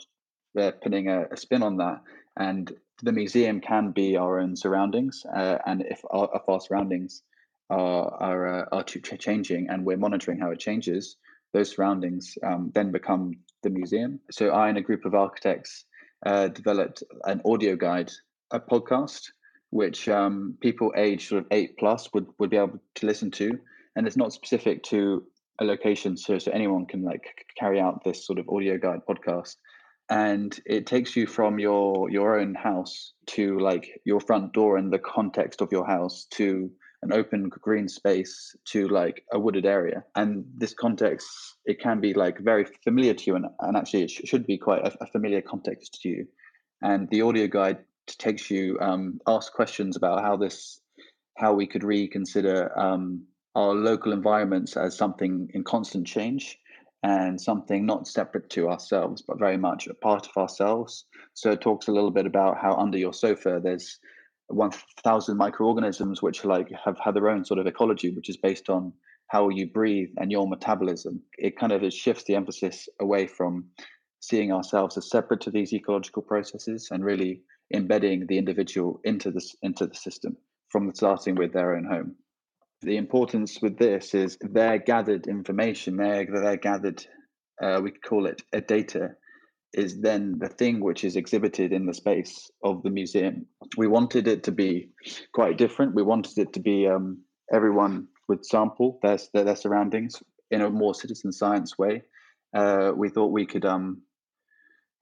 uh, 0.58 0.72
putting 0.82 1.08
a, 1.08 1.26
a 1.30 1.36
spin 1.36 1.62
on 1.62 1.76
that. 1.76 2.00
And 2.38 2.72
the 3.02 3.12
museum 3.12 3.60
can 3.60 3.90
be 3.90 4.16
our 4.16 4.40
own 4.40 4.56
surroundings. 4.56 5.26
Uh, 5.36 5.58
and 5.66 5.82
if 5.82 6.00
our, 6.10 6.30
if 6.34 6.48
our 6.48 6.60
surroundings 6.60 7.22
are 7.68 8.14
are, 8.30 8.60
uh, 8.60 8.64
are 8.72 8.84
changing 8.84 9.68
and 9.68 9.84
we're 9.84 10.04
monitoring 10.06 10.38
how 10.38 10.50
it 10.50 10.60
changes, 10.60 11.16
those 11.52 11.70
surroundings 11.74 12.38
um, 12.42 12.72
then 12.74 12.90
become 12.90 13.36
the 13.62 13.70
museum. 13.70 14.18
So 14.30 14.50
I 14.50 14.68
and 14.70 14.78
a 14.78 14.82
group 14.88 15.04
of 15.04 15.14
architects 15.14 15.84
uh, 16.24 16.48
developed 16.48 17.02
an 17.24 17.42
audio 17.44 17.76
guide, 17.76 18.10
a 18.50 18.60
podcast, 18.60 19.22
which 19.70 20.08
um, 20.08 20.56
people 20.60 20.92
aged 20.96 21.28
sort 21.28 21.42
of 21.42 21.48
eight 21.50 21.76
plus 21.78 22.08
would, 22.14 22.26
would 22.38 22.50
be 22.50 22.56
able 22.56 22.80
to 22.94 23.06
listen 23.06 23.30
to. 23.32 23.58
And 23.96 24.06
it's 24.06 24.16
not 24.16 24.32
specific 24.32 24.82
to 24.84 25.24
a 25.60 25.64
location, 25.64 26.16
so, 26.16 26.38
so 26.38 26.50
anyone 26.50 26.86
can 26.86 27.02
like 27.02 27.46
carry 27.58 27.80
out 27.80 28.02
this 28.04 28.26
sort 28.26 28.38
of 28.38 28.48
audio 28.48 28.78
guide 28.78 29.00
podcast. 29.08 29.56
And 30.10 30.58
it 30.66 30.86
takes 30.86 31.16
you 31.16 31.26
from 31.26 31.58
your 31.58 32.10
your 32.10 32.38
own 32.38 32.54
house 32.54 33.14
to 33.28 33.58
like 33.58 34.00
your 34.04 34.20
front 34.20 34.52
door 34.52 34.76
and 34.76 34.92
the 34.92 34.98
context 34.98 35.62
of 35.62 35.72
your 35.72 35.86
house 35.86 36.26
to 36.32 36.70
an 37.02 37.12
open 37.12 37.48
green 37.48 37.88
space 37.88 38.56
to 38.66 38.88
like 38.88 39.24
a 39.32 39.38
wooded 39.38 39.64
area. 39.64 40.04
And 40.14 40.44
this 40.56 40.74
context 40.74 41.26
it 41.64 41.80
can 41.80 42.00
be 42.00 42.12
like 42.12 42.38
very 42.38 42.66
familiar 42.82 43.14
to 43.14 43.24
you 43.26 43.36
and, 43.36 43.46
and 43.60 43.76
actually 43.76 44.02
it 44.02 44.10
sh- 44.10 44.22
should 44.24 44.46
be 44.46 44.58
quite 44.58 44.82
a, 44.82 44.92
a, 45.02 45.06
familiar 45.06 45.40
context 45.40 46.00
to 46.02 46.08
you. 46.08 46.26
And 46.82 47.08
the 47.10 47.22
audio 47.22 47.46
guide 47.46 47.78
takes 48.06 48.50
you 48.50 48.78
um, 48.80 49.20
ask 49.26 49.52
questions 49.52 49.96
about 49.96 50.22
how 50.22 50.36
this 50.36 50.80
how 51.36 51.52
we 51.54 51.66
could 51.66 51.84
reconsider 51.84 52.78
um, 52.78 53.24
our 53.54 53.74
local 53.74 54.12
environments 54.12 54.76
as 54.76 54.96
something 54.96 55.50
in 55.54 55.62
constant 55.64 56.06
change 56.06 56.58
and 57.02 57.40
something 57.40 57.84
not 57.84 58.08
separate 58.08 58.48
to 58.50 58.68
ourselves, 58.68 59.22
but 59.22 59.38
very 59.38 59.58
much 59.58 59.86
a 59.86 59.94
part 59.94 60.26
of 60.26 60.36
ourselves. 60.36 61.04
So 61.34 61.50
it 61.50 61.60
talks 61.60 61.88
a 61.88 61.92
little 61.92 62.10
bit 62.10 62.26
about 62.26 62.58
how 62.58 62.74
under 62.76 62.98
your 62.98 63.12
sofa 63.12 63.60
there's 63.62 63.98
1,000 64.48 65.36
microorganisms 65.36 66.22
which 66.22 66.44
like 66.44 66.70
have 66.84 66.98
had 66.98 67.14
their 67.14 67.28
own 67.28 67.44
sort 67.44 67.60
of 67.60 67.66
ecology, 67.66 68.10
which 68.10 68.28
is 68.28 68.36
based 68.36 68.70
on 68.70 68.92
how 69.28 69.48
you 69.48 69.66
breathe 69.66 70.10
and 70.16 70.32
your 70.32 70.48
metabolism. 70.48 71.20
It 71.38 71.58
kind 71.58 71.72
of 71.72 71.92
shifts 71.92 72.24
the 72.24 72.36
emphasis 72.36 72.88
away 73.00 73.26
from 73.26 73.66
seeing 74.20 74.52
ourselves 74.52 74.96
as 74.96 75.10
separate 75.10 75.42
to 75.42 75.50
these 75.50 75.72
ecological 75.72 76.22
processes 76.22 76.88
and 76.90 77.04
really 77.04 77.42
embedding 77.72 78.26
the 78.26 78.38
individual 78.38 79.00
into 79.04 79.30
this 79.30 79.54
into 79.62 79.86
the 79.86 79.94
system 79.94 80.36
from 80.68 80.94
starting 80.94 81.34
with 81.34 81.52
their 81.52 81.76
own 81.76 81.84
home 81.84 82.14
the 82.84 82.96
importance 82.96 83.60
with 83.62 83.78
this 83.78 84.14
is 84.14 84.36
their 84.40 84.78
gathered 84.78 85.26
information, 85.26 85.96
their, 85.96 86.26
their 86.26 86.56
gathered, 86.56 87.04
uh, 87.62 87.80
we 87.82 87.90
call 87.90 88.26
it 88.26 88.42
a 88.52 88.60
data, 88.60 89.12
is 89.72 90.00
then 90.00 90.38
the 90.38 90.48
thing 90.48 90.80
which 90.80 91.04
is 91.04 91.16
exhibited 91.16 91.72
in 91.72 91.86
the 91.86 91.94
space 91.94 92.50
of 92.62 92.82
the 92.82 92.90
museum. 92.90 93.46
We 93.76 93.88
wanted 93.88 94.28
it 94.28 94.44
to 94.44 94.52
be 94.52 94.90
quite 95.32 95.58
different. 95.58 95.94
We 95.94 96.02
wanted 96.02 96.38
it 96.38 96.52
to 96.52 96.60
be 96.60 96.86
um, 96.86 97.22
everyone 97.52 98.06
would 98.28 98.46
sample 98.46 98.98
their, 99.02 99.18
their, 99.32 99.44
their 99.44 99.56
surroundings 99.56 100.22
in 100.50 100.62
a 100.62 100.70
more 100.70 100.94
citizen 100.94 101.32
science 101.32 101.76
way. 101.76 102.02
Uh, 102.54 102.92
we 102.94 103.08
thought 103.08 103.32
we 103.32 103.46
could 103.46 103.64
um, 103.64 104.02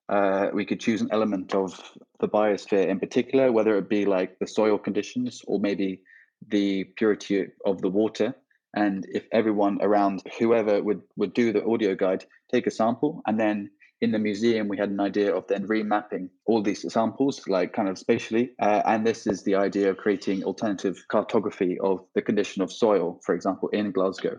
uh, 0.09 0.49
we 0.53 0.65
could 0.65 0.81
choose 0.81 1.01
an 1.01 1.09
element 1.13 1.55
of 1.55 1.81
the 2.21 2.29
biosphere 2.29 2.87
in 2.87 2.99
particular, 2.99 3.53
whether 3.53 3.77
it 3.77 3.89
be 3.89 4.05
like 4.05 4.39
the 4.39 4.47
soil 4.47 4.79
conditions 4.79 5.43
or 5.47 5.61
maybe 5.61 6.03
the 6.51 6.85
purity 6.97 7.47
of 7.65 7.81
the 7.81 7.89
water. 7.89 8.35
And 8.75 9.07
if 9.11 9.25
everyone 9.33 9.79
around 9.83 10.23
whoever 10.39 10.83
would 10.83 11.03
would 11.17 11.35
do 11.35 11.53
the 11.53 11.65
audio 11.65 11.95
guide 11.95 12.25
take 12.51 12.67
a 12.67 12.71
sample 12.71 13.23
and 13.27 13.39
then 13.39 13.71
in 14.03 14.11
the 14.11 14.19
museum, 14.19 14.67
we 14.67 14.77
had 14.77 14.91
an 14.91 14.99
idea 14.99 15.33
of 15.33 15.47
then 15.47 15.69
remapping 15.69 16.29
all 16.45 16.61
these 16.61 16.93
samples, 16.93 17.47
like 17.47 17.73
kind 17.73 17.89
of 17.89 17.97
spatially. 17.97 18.51
Uh, 18.61 18.83
and 18.85 19.07
this 19.07 19.29
is 19.29 19.45
the 19.45 19.55
idea 19.55 19.91
of 19.91 19.97
creating 19.97 20.43
alternative 20.43 21.05
cartography 21.09 21.79
of 21.79 22.05
the 22.17 22.21
condition 22.21 22.63
of 22.63 22.73
soil, 22.73 23.21
for 23.25 23.33
example, 23.33 23.69
in 23.69 23.93
Glasgow. 23.93 24.39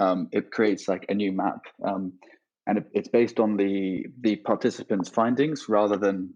Um, 0.00 0.28
it 0.32 0.50
creates 0.50 0.88
like 0.88 1.04
a 1.10 1.14
new 1.14 1.30
map. 1.30 1.60
Um, 1.86 2.14
and 2.66 2.78
it, 2.78 2.86
it's 2.94 3.08
based 3.08 3.38
on 3.38 3.58
the 3.58 4.06
the 4.20 4.36
participants' 4.36 5.10
findings 5.10 5.68
rather 5.68 5.98
than 5.98 6.32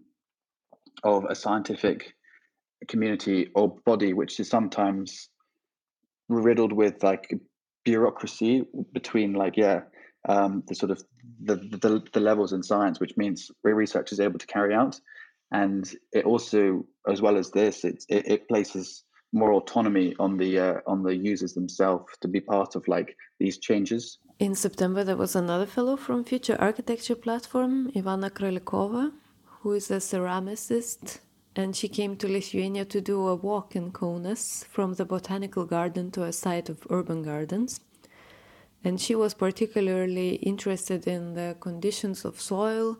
of 1.03 1.25
a 1.25 1.33
scientific 1.33 2.13
community 2.87 3.49
or 3.55 3.75
body, 3.85 4.13
which 4.13 4.39
is 4.39 4.49
sometimes 4.49 5.29
riddled 6.29 6.73
with 6.73 7.03
like 7.03 7.33
bureaucracy 7.85 8.65
between 8.93 9.33
like 9.33 9.55
yeah 9.55 9.81
um, 10.27 10.63
the 10.67 10.75
sort 10.75 10.91
of 10.91 11.01
the, 11.41 11.55
the, 11.55 12.03
the 12.11 12.19
levels 12.19 12.51
in 12.53 12.61
science, 12.63 12.99
which 12.99 13.15
means 13.15 13.49
research 13.63 14.11
is 14.11 14.19
able 14.19 14.39
to 14.39 14.47
carry 14.47 14.73
out, 14.73 14.99
and 15.51 15.93
it 16.11 16.25
also, 16.25 16.85
as 17.07 17.21
well 17.21 17.37
as 17.37 17.51
this, 17.51 17.85
it 17.85 18.03
it, 18.09 18.27
it 18.27 18.47
places 18.47 19.03
more 19.33 19.53
autonomy 19.53 20.15
on 20.19 20.37
the 20.37 20.59
uh, 20.59 20.79
on 20.85 21.03
the 21.03 21.15
users 21.15 21.53
themselves 21.53 22.05
to 22.21 22.27
be 22.27 22.41
part 22.41 22.75
of 22.75 22.87
like 22.87 23.15
these 23.39 23.57
changes. 23.57 24.19
In 24.39 24.55
September, 24.55 25.03
there 25.03 25.17
was 25.17 25.35
another 25.35 25.65
fellow 25.65 25.97
from 25.97 26.23
Future 26.23 26.57
Architecture 26.59 27.15
Platform, 27.15 27.91
Ivana 27.91 28.29
Kralikova, 28.29 29.11
who 29.61 29.73
is 29.73 29.89
a 29.91 29.97
ceramicist, 29.97 31.19
and 31.57 31.75
she 31.75 31.87
came 31.87 32.15
to 32.15 32.27
Lithuania 32.27 32.85
to 32.85 33.01
do 33.01 33.27
a 33.27 33.35
walk 33.35 33.75
in 33.75 33.91
Kaunas 33.91 34.63
from 34.65 34.93
the 34.93 35.05
botanical 35.05 35.65
garden 35.65 36.11
to 36.11 36.23
a 36.23 36.31
site 36.31 36.69
of 36.69 36.85
urban 36.91 37.23
gardens. 37.23 37.79
And 38.83 39.01
she 39.01 39.15
was 39.15 39.33
particularly 39.33 40.35
interested 40.35 41.07
in 41.07 41.33
the 41.33 41.57
conditions 41.59 42.25
of 42.25 42.39
soil 42.39 42.99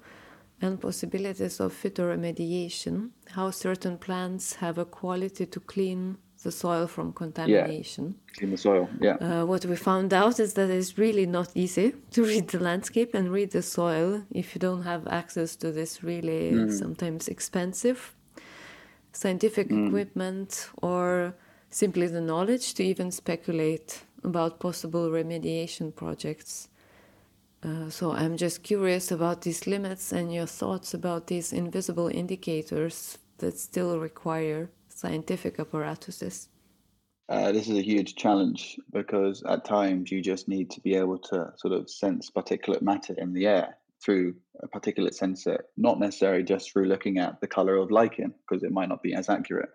and 0.60 0.82
possibilities 0.82 1.60
of 1.60 1.72
phytoremediation, 1.72 3.12
how 3.30 3.52
certain 3.52 4.00
plants 4.00 4.56
have 4.56 4.80
a 4.80 4.86
quality 4.86 5.46
to 5.46 5.60
clean 5.60 6.18
the 6.42 6.52
soil 6.52 6.88
from 6.88 7.14
contamination. 7.14 8.16
Yeah, 8.16 8.40
clean 8.40 8.52
the 8.52 8.58
soil, 8.58 8.90
yeah. 9.00 9.18
Uh, 9.18 9.46
what 9.46 9.66
we 9.66 9.76
found 9.76 10.14
out 10.16 10.40
is 10.40 10.54
that 10.56 10.72
it's 10.72 10.98
really 10.98 11.28
not 11.28 11.50
easy 11.54 11.94
to 12.12 12.24
read 12.24 12.48
the 12.48 12.60
landscape 12.60 13.14
and 13.14 13.32
read 13.32 13.52
the 13.52 13.62
soil 13.62 14.24
if 14.32 14.56
you 14.56 14.60
don't 14.60 14.82
have 14.82 15.08
access 15.08 15.56
to 15.58 15.72
this 15.72 16.04
really 16.04 16.54
mm. 16.54 16.72
sometimes 16.72 17.28
expensive 17.28 18.17
scientific 19.18 19.70
mm. 19.70 19.88
equipment 19.88 20.70
or 20.84 21.34
simply 21.70 22.06
the 22.08 22.22
knowledge 22.22 22.76
to 22.76 22.84
even 22.84 23.10
speculate 23.12 24.04
about 24.24 24.60
possible 24.60 25.10
remediation 25.10 25.94
projects. 25.96 26.70
Uh, 27.64 27.90
so 27.90 28.12
I'm 28.12 28.38
just 28.38 28.62
curious 28.62 29.12
about 29.12 29.42
these 29.42 29.66
limits 29.66 30.12
and 30.12 30.32
your 30.32 30.46
thoughts 30.46 30.94
about 30.94 31.26
these 31.28 31.52
invisible 31.52 32.08
indicators 32.08 33.18
that 33.40 33.58
still 33.58 34.00
require 34.00 34.70
scientific 34.88 35.58
apparatuses. 35.58 36.50
Uh, 37.28 37.52
this 37.52 37.68
is 37.68 37.78
a 37.78 37.82
huge 37.82 38.16
challenge 38.16 38.80
because 38.94 39.44
at 39.44 39.66
times 39.66 40.12
you 40.12 40.22
just 40.22 40.48
need 40.48 40.70
to 40.70 40.80
be 40.82 40.94
able 40.96 41.18
to 41.18 41.52
sort 41.58 41.74
of 41.74 41.90
sense 41.90 42.30
particulate 42.30 42.84
matter 42.84 43.16
in 43.18 43.34
the 43.34 43.48
air 43.48 43.78
through 44.04 44.36
a 44.62 44.68
particulate 44.68 45.14
sensor, 45.14 45.66
not 45.76 46.00
necessarily 46.00 46.44
just 46.44 46.72
through 46.72 46.86
looking 46.86 47.18
at 47.18 47.40
the 47.42 47.48
color 47.48 47.76
of 47.76 47.92
lichen 47.92 48.34
because 48.48 48.64
it 48.64 48.72
might 48.72 48.90
not 48.90 49.02
be 49.02 49.14
as 49.14 49.30
accurate. 49.30 49.70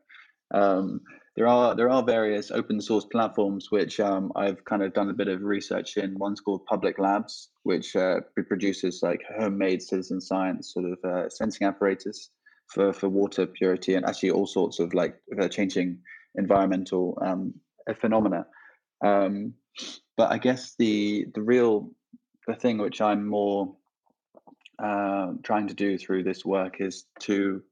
Um, 0.54 1.00
there 1.36 1.46
are 1.48 1.74
there 1.74 1.88
are 1.88 2.02
various 2.02 2.50
open 2.50 2.80
source 2.80 3.06
platforms 3.06 3.68
which 3.70 3.98
um, 4.00 4.32
I've 4.36 4.62
kind 4.64 4.82
of 4.82 4.92
done 4.92 5.08
a 5.08 5.14
bit 5.14 5.28
of 5.28 5.42
research 5.42 5.96
in. 5.96 6.18
One's 6.18 6.40
called 6.40 6.66
Public 6.66 6.98
Labs, 6.98 7.48
which 7.62 7.96
uh, 7.96 8.20
produces 8.48 9.00
like 9.02 9.22
homemade 9.38 9.82
citizen 9.82 10.20
science 10.20 10.74
sort 10.74 10.86
of 10.92 10.98
uh, 11.04 11.30
sensing 11.30 11.66
apparatus 11.66 12.30
for 12.68 12.92
for 12.92 13.08
water 13.08 13.46
purity 13.46 13.94
and 13.94 14.04
actually 14.04 14.30
all 14.30 14.46
sorts 14.46 14.78
of 14.78 14.92
like 14.92 15.16
uh, 15.40 15.48
changing 15.48 15.98
environmental 16.34 17.18
um, 17.24 17.54
phenomena. 18.00 18.46
Um, 19.04 19.54
but 20.18 20.30
I 20.30 20.38
guess 20.38 20.74
the 20.78 21.26
the 21.34 21.42
real 21.42 21.90
the 22.46 22.54
thing 22.54 22.76
which 22.76 23.00
I'm 23.00 23.26
more 23.26 23.74
uh, 24.82 25.32
trying 25.42 25.68
to 25.68 25.74
do 25.74 25.96
through 25.96 26.24
this 26.24 26.44
work 26.44 26.80
is 26.80 27.04
to 27.20 27.62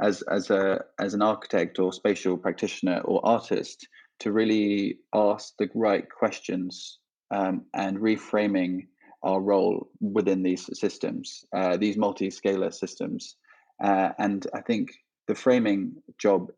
as 0.00 0.22
as 0.22 0.50
a 0.50 0.84
as 0.98 1.14
an 1.14 1.22
architect 1.22 1.78
or 1.78 1.92
spatial 1.92 2.36
practitioner 2.36 3.00
or 3.00 3.24
artist 3.24 3.88
to 4.20 4.32
really 4.32 4.98
ask 5.14 5.54
the 5.58 5.68
right 5.74 6.06
questions 6.10 6.98
um, 7.30 7.64
and 7.74 7.98
reframing 7.98 8.86
our 9.22 9.40
role 9.40 9.88
within 10.00 10.42
these 10.42 10.70
systems, 10.78 11.44
uh, 11.54 11.76
these 11.76 11.96
multi-scalar 11.96 12.72
systems. 12.72 13.36
Uh, 13.82 14.10
and 14.18 14.46
I 14.54 14.60
think 14.60 14.90
the 15.26 15.34
framing 15.34 15.96
job 16.18 16.50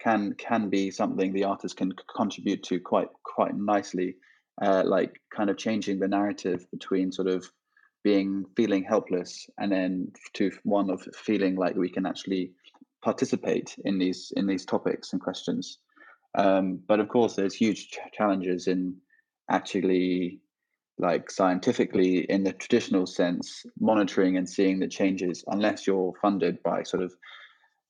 can 0.00 0.34
can 0.34 0.68
be 0.68 0.90
something 0.90 1.32
the 1.32 1.44
artist 1.44 1.76
can 1.76 1.92
contribute 2.14 2.62
to 2.64 2.80
quite 2.80 3.08
quite 3.22 3.56
nicely, 3.56 4.16
uh, 4.60 4.82
like 4.84 5.20
kind 5.34 5.48
of 5.48 5.56
changing 5.56 5.98
the 5.98 6.08
narrative 6.08 6.66
between 6.70 7.12
sort 7.12 7.28
of 7.28 7.50
being 8.02 8.46
feeling 8.56 8.82
helpless 8.82 9.48
and 9.58 9.70
then 9.70 10.12
to 10.32 10.50
one 10.62 10.90
of 10.90 11.02
feeling 11.14 11.56
like 11.56 11.76
we 11.76 11.90
can 11.90 12.06
actually 12.06 12.52
participate 13.02 13.76
in 13.84 13.98
these 13.98 14.32
in 14.36 14.46
these 14.46 14.64
topics 14.64 15.12
and 15.12 15.20
questions. 15.20 15.78
Um, 16.34 16.80
but 16.86 17.00
of 17.00 17.08
course, 17.08 17.34
there's 17.34 17.54
huge 17.54 17.90
ch- 17.90 17.98
challenges 18.12 18.68
in 18.68 18.96
actually, 19.50 20.40
like 20.98 21.30
scientifically, 21.30 22.18
in 22.18 22.44
the 22.44 22.52
traditional 22.52 23.06
sense, 23.06 23.66
monitoring 23.80 24.36
and 24.36 24.48
seeing 24.48 24.78
the 24.78 24.88
changes, 24.88 25.44
unless 25.48 25.86
you're 25.86 26.12
funded 26.22 26.62
by 26.62 26.84
sort 26.84 27.02
of 27.02 27.12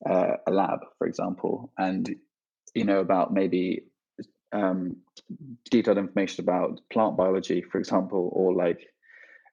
uh, 0.08 0.36
a 0.46 0.50
lab, 0.50 0.80
for 0.96 1.06
example, 1.06 1.70
and 1.76 2.14
you 2.74 2.84
know 2.84 3.00
about 3.00 3.32
maybe 3.32 3.84
um, 4.52 4.96
detailed 5.70 5.98
information 5.98 6.42
about 6.44 6.80
plant 6.90 7.16
biology, 7.16 7.62
for 7.62 7.78
example, 7.78 8.30
or 8.32 8.54
like 8.54 8.88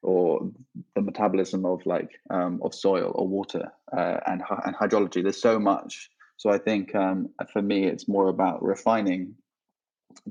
or 0.01 0.49
the 0.95 1.01
metabolism 1.01 1.65
of 1.65 1.85
like 1.85 2.19
um, 2.29 2.59
of 2.63 2.73
soil 2.73 3.11
or 3.15 3.27
water 3.27 3.71
uh, 3.95 4.19
and 4.27 4.41
and 4.65 4.75
hydrology. 4.75 5.23
There's 5.23 5.41
so 5.41 5.59
much. 5.59 6.09
So 6.37 6.51
I 6.51 6.57
think 6.57 6.93
um, 6.95 7.29
for 7.51 7.61
me, 7.61 7.85
it's 7.85 8.07
more 8.07 8.29
about 8.29 8.63
refining 8.63 9.35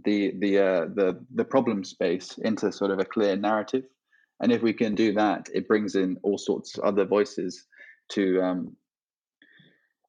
the 0.05 0.33
the 0.39 0.59
uh, 0.59 0.85
the 0.95 1.19
the 1.35 1.45
problem 1.45 1.85
space 1.85 2.39
into 2.39 2.73
sort 2.73 2.91
of 2.91 2.99
a 2.99 3.05
clear 3.05 3.37
narrative. 3.37 3.85
And 4.41 4.53
if 4.53 4.63
we 4.63 4.75
can 4.75 4.95
do 4.95 5.15
that, 5.15 5.49
it 5.55 5.67
brings 5.67 5.95
in 5.95 6.19
all 6.23 6.37
sorts 6.37 6.77
of 6.77 6.85
other 6.85 7.07
voices 7.07 7.65
to 8.11 8.43
um, 8.43 8.77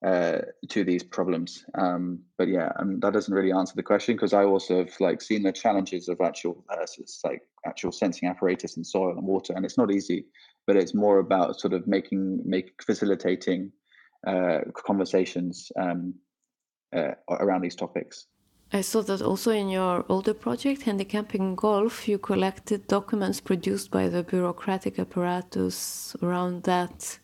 uh, 0.05 0.39
to 0.69 0.83
these 0.83 1.03
problems. 1.03 1.65
Um, 1.75 2.19
but 2.37 2.47
yeah, 2.47 2.71
that 2.99 3.13
doesn't 3.13 3.33
really 3.33 3.51
answer 3.51 3.73
the 3.75 3.83
question 3.83 4.15
because 4.15 4.33
I 4.33 4.43
also 4.43 4.79
have 4.79 4.93
like 4.99 5.21
seen 5.21 5.43
the 5.43 5.51
challenges 5.51 6.07
of 6.07 6.21
actual 6.21 6.63
uh, 6.69 6.85
like 7.23 7.41
actual 7.65 7.91
sensing 7.91 8.29
apparatus 8.29 8.77
in 8.77 8.83
soil 8.83 9.17
and 9.17 9.25
water, 9.25 9.53
and 9.55 9.65
it's 9.65 9.77
not 9.77 9.91
easy. 9.91 10.25
But 10.67 10.75
it's 10.75 10.93
more 10.93 11.19
about 11.19 11.59
sort 11.59 11.73
of 11.73 11.87
making 11.87 12.41
make 12.45 12.81
facilitating 12.83 13.71
uh, 14.25 14.59
conversations 14.75 15.71
um, 15.79 16.13
uh, 16.95 17.11
around 17.29 17.61
these 17.61 17.75
topics. 17.75 18.27
I 18.73 18.81
saw 18.81 19.01
that 19.03 19.21
also 19.21 19.51
in 19.51 19.69
your 19.69 20.05
older 20.09 20.33
project, 20.33 20.81
Handicapping 20.81 21.55
Golf, 21.55 22.07
you 22.07 22.17
collected 22.17 22.85
documents 22.87 23.39
produced 23.39 23.91
by 23.91 24.09
the 24.09 24.23
bureaucratic 24.23 24.99
apparatus 24.99 26.17
around 26.21 26.63
that 26.63 27.17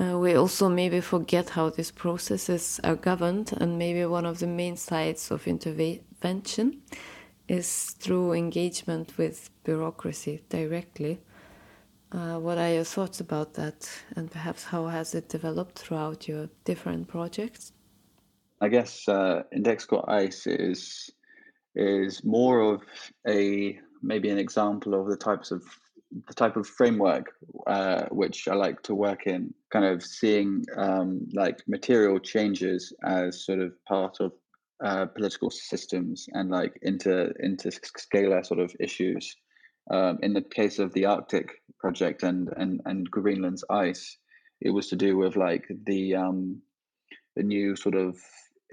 uh, 0.00 0.18
we 0.18 0.34
also 0.34 0.68
maybe 0.68 1.00
forget 1.00 1.50
how 1.50 1.70
these 1.70 1.90
processes 1.90 2.80
are 2.84 2.96
governed, 2.96 3.52
and 3.60 3.78
maybe 3.78 4.04
one 4.04 4.26
of 4.26 4.38
the 4.38 4.46
main 4.46 4.76
sides 4.76 5.30
of 5.30 5.46
intervention 5.46 6.82
is 7.48 7.96
through 7.98 8.32
engagement 8.32 9.16
with 9.18 9.50
bureaucracy 9.64 10.42
directly. 10.48 11.18
Uh, 12.12 12.38
what 12.38 12.58
are 12.58 12.72
your 12.72 12.84
thoughts 12.84 13.20
about 13.20 13.54
that, 13.54 13.88
and 14.16 14.30
perhaps 14.30 14.64
how 14.64 14.86
has 14.86 15.14
it 15.14 15.28
developed 15.28 15.78
throughout 15.78 16.28
your 16.28 16.48
different 16.64 17.08
projects? 17.08 17.72
I 18.60 18.68
guess 18.68 19.08
uh, 19.08 19.42
Indexical 19.54 20.08
Ice 20.08 20.46
is 20.46 21.10
is 21.74 22.24
more 22.24 22.60
of 22.60 22.82
a 23.26 23.78
maybe 24.02 24.30
an 24.30 24.38
example 24.38 24.94
of 24.94 25.06
the 25.06 25.16
types 25.16 25.50
of 25.50 25.62
the 26.26 26.34
type 26.34 26.56
of 26.56 26.66
framework 26.66 27.34
uh, 27.66 28.04
which 28.10 28.48
I 28.48 28.54
like 28.54 28.82
to 28.84 28.94
work 28.94 29.26
in, 29.26 29.52
kind 29.72 29.84
of 29.84 30.02
seeing 30.02 30.64
um, 30.76 31.28
like 31.34 31.58
material 31.66 32.18
changes 32.18 32.92
as 33.04 33.44
sort 33.44 33.60
of 33.60 33.72
part 33.84 34.18
of 34.20 34.32
uh, 34.84 35.06
political 35.06 35.50
systems 35.50 36.26
and 36.32 36.50
like 36.50 36.78
into 36.82 37.32
into 37.40 37.68
scalar 37.68 38.44
sort 38.44 38.60
of 38.60 38.74
issues. 38.80 39.36
Um, 39.90 40.18
in 40.22 40.34
the 40.34 40.42
case 40.42 40.78
of 40.78 40.92
the 40.92 41.06
Arctic 41.06 41.50
project 41.80 42.22
and 42.22 42.48
and 42.56 42.80
and 42.84 43.10
Greenland's 43.10 43.64
ice, 43.70 44.16
it 44.60 44.70
was 44.70 44.88
to 44.88 44.96
do 44.96 45.16
with 45.16 45.36
like 45.36 45.66
the 45.86 46.14
um, 46.14 46.60
the 47.36 47.42
new 47.42 47.76
sort 47.76 47.94
of 47.94 48.16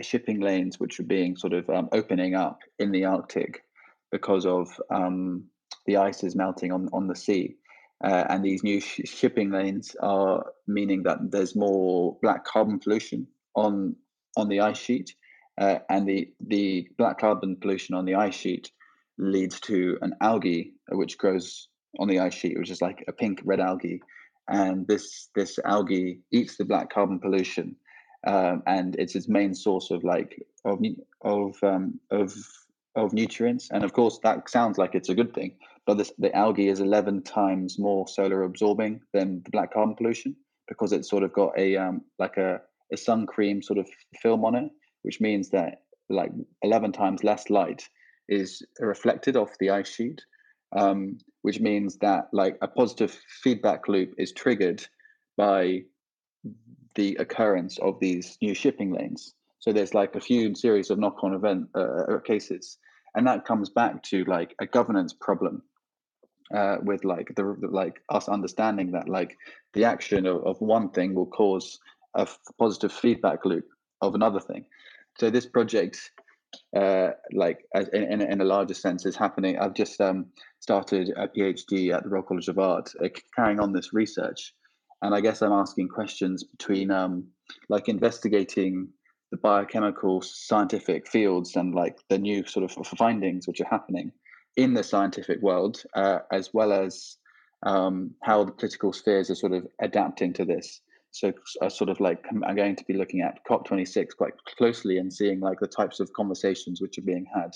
shipping 0.01 0.41
lanes 0.41 0.79
which 0.79 0.99
are 0.99 1.03
being 1.03 1.37
sort 1.37 1.53
of 1.53 1.69
um, 1.69 1.87
opening 1.91 2.35
up 2.35 2.59
in 2.79 2.91
the 2.91 3.05
Arctic 3.05 3.63
because 4.11 4.45
of 4.45 4.67
um, 4.93 5.45
the 5.85 5.97
ice 5.97 6.23
is 6.23 6.35
melting 6.35 6.71
on, 6.71 6.89
on 6.93 7.07
the 7.07 7.15
sea. 7.15 7.55
Uh, 8.03 8.25
and 8.29 8.43
these 8.43 8.63
new 8.63 8.81
sh- 8.81 9.01
shipping 9.05 9.51
lanes 9.51 9.95
are 10.01 10.45
meaning 10.67 11.03
that 11.03 11.31
there's 11.31 11.55
more 11.55 12.17
black 12.21 12.43
carbon 12.45 12.79
pollution 12.79 13.27
on 13.55 13.95
on 14.37 14.49
the 14.49 14.59
ice 14.59 14.77
sheet, 14.77 15.15
uh, 15.59 15.79
and 15.89 16.07
the 16.07 16.29
the 16.45 16.87
black 16.97 17.19
carbon 17.19 17.55
pollution 17.55 17.95
on 17.95 18.05
the 18.05 18.15
ice 18.15 18.35
sheet 18.35 18.71
leads 19.17 19.59
to 19.61 19.97
an 20.01 20.13
algae 20.19 20.73
which 20.89 21.17
grows 21.17 21.69
on 21.99 22.09
the 22.09 22.19
ice 22.19 22.33
sheet, 22.33 22.57
which 22.59 22.69
is 22.69 22.81
like 22.81 23.05
a 23.07 23.13
pink 23.13 23.41
red 23.45 23.61
algae, 23.61 24.01
and 24.49 24.85
this 24.87 25.29
this 25.35 25.57
algae 25.63 26.19
eats 26.31 26.57
the 26.57 26.65
black 26.65 26.89
carbon 26.89 27.19
pollution, 27.19 27.75
um, 28.27 28.61
and 28.67 28.95
it's 28.99 29.15
its 29.15 29.29
main 29.29 29.55
source 29.55 29.89
of 29.89 30.03
like 30.03 30.45
of 30.65 30.79
of 31.21 31.55
um, 31.63 31.99
of 32.11 32.33
of 32.95 33.13
nutrients. 33.13 33.69
And 33.71 33.83
of 33.85 33.93
course, 33.93 34.19
that 34.23 34.49
sounds 34.49 34.77
like 34.77 34.95
it's 34.95 35.09
a 35.09 35.15
good 35.15 35.33
thing, 35.33 35.55
but 35.85 35.97
this, 35.97 36.11
the 36.17 36.35
algae 36.35 36.69
is 36.69 36.79
11 36.79 37.23
times 37.23 37.77
more 37.77 38.07
solar 38.07 38.43
absorbing 38.43 39.01
than 39.13 39.41
the 39.43 39.51
black 39.51 39.73
carbon 39.73 39.95
pollution 39.95 40.35
because 40.67 40.91
it's 40.91 41.09
sort 41.09 41.23
of 41.23 41.31
got 41.33 41.57
a 41.57 41.77
um, 41.77 42.01
like 42.17 42.37
a, 42.37 42.59
a 42.91 42.97
sun 42.97 43.27
cream 43.27 43.61
sort 43.61 43.77
of 43.77 43.87
film 44.21 44.43
on 44.45 44.55
it, 44.55 44.71
which 45.03 45.21
means 45.21 45.49
that 45.51 45.83
like 46.09 46.31
11 46.63 46.91
times 46.91 47.23
less 47.23 47.49
light 47.49 47.87
is 48.29 48.63
reflected 48.79 49.35
off 49.35 49.57
the 49.59 49.69
ice 49.69 49.93
sheet, 49.93 50.21
um, 50.75 51.17
which 51.43 51.59
means 51.59 51.97
that 51.97 52.29
like 52.33 52.57
a 52.61 52.67
positive 52.67 53.15
feedback 53.43 53.87
loop 53.87 54.13
is 54.17 54.31
triggered 54.31 54.83
by 55.37 55.81
the 56.95 57.15
occurrence 57.19 57.77
of 57.79 57.99
these 57.99 58.37
new 58.41 58.55
shipping 58.55 58.91
lanes. 58.91 59.35
So 59.59 59.71
there's 59.71 59.93
like 59.93 60.15
a 60.15 60.21
few 60.21 60.55
series 60.55 60.89
of 60.89 60.97
knock-on 60.97 61.33
event 61.33 61.67
uh, 61.75 62.19
cases, 62.25 62.77
and 63.15 63.27
that 63.27 63.45
comes 63.45 63.69
back 63.69 64.01
to 64.03 64.23
like 64.25 64.55
a 64.59 64.65
governance 64.65 65.13
problem 65.13 65.61
uh, 66.53 66.77
with 66.83 67.03
like 67.03 67.33
the 67.35 67.55
like 67.69 68.01
us 68.09 68.29
understanding 68.29 68.91
that 68.91 69.09
like 69.09 69.37
the 69.73 69.83
action 69.83 70.25
of, 70.25 70.43
of 70.45 70.61
one 70.61 70.89
thing 70.89 71.15
will 71.15 71.25
cause 71.25 71.79
a 72.15 72.21
f- 72.21 72.39
positive 72.59 72.91
feedback 72.91 73.45
loop 73.45 73.65
of 74.01 74.15
another 74.15 74.39
thing. 74.39 74.65
So 75.19 75.29
this 75.29 75.45
project, 75.45 76.11
uh, 76.75 77.09
like 77.33 77.65
in, 77.93 78.21
in, 78.21 78.41
a 78.41 78.45
larger 78.45 78.73
sense, 78.73 79.05
is 79.05 79.15
happening. 79.15 79.57
I've 79.57 79.73
just 79.73 79.99
um, 80.01 80.27
started 80.59 81.11
a 81.17 81.27
PhD 81.27 81.93
at 81.93 82.03
the 82.03 82.09
Royal 82.09 82.23
College 82.23 82.47
of 82.47 82.59
Art, 82.59 82.91
uh, 83.03 83.09
carrying 83.35 83.59
on 83.59 83.73
this 83.73 83.93
research, 83.93 84.53
and 85.01 85.15
I 85.15 85.21
guess 85.21 85.41
I'm 85.41 85.53
asking 85.53 85.89
questions 85.89 86.43
between 86.43 86.91
um, 86.91 87.25
like 87.69 87.89
investigating 87.89 88.89
the 89.31 89.37
biochemical 89.37 90.21
scientific 90.21 91.07
fields 91.07 91.55
and 91.55 91.73
like 91.73 91.97
the 92.09 92.17
new 92.17 92.45
sort 92.45 92.63
of 92.63 92.87
findings 92.97 93.47
which 93.47 93.59
are 93.61 93.67
happening 93.69 94.11
in 94.57 94.73
the 94.73 94.83
scientific 94.83 95.41
world, 95.41 95.83
uh, 95.95 96.19
as 96.31 96.53
well 96.53 96.71
as 96.71 97.17
um, 97.63 98.11
how 98.23 98.43
the 98.43 98.51
political 98.51 98.93
spheres 98.93 99.29
are 99.29 99.35
sort 99.35 99.53
of 99.53 99.67
adapting 99.81 100.33
to 100.33 100.45
this. 100.45 100.81
So, 101.11 101.31
uh, 101.61 101.69
sort 101.69 101.89
of 101.89 101.99
like 101.99 102.25
I'm 102.29 102.55
going 102.55 102.75
to 102.75 102.83
be 102.85 102.93
looking 102.93 103.21
at 103.21 103.39
COP26 103.49 104.17
quite 104.17 104.33
closely 104.57 104.97
and 104.97 105.13
seeing 105.13 105.39
like 105.39 105.59
the 105.59 105.67
types 105.67 105.99
of 105.99 106.11
conversations 106.13 106.81
which 106.81 106.97
are 106.97 107.03
being 107.03 107.25
had 107.33 107.51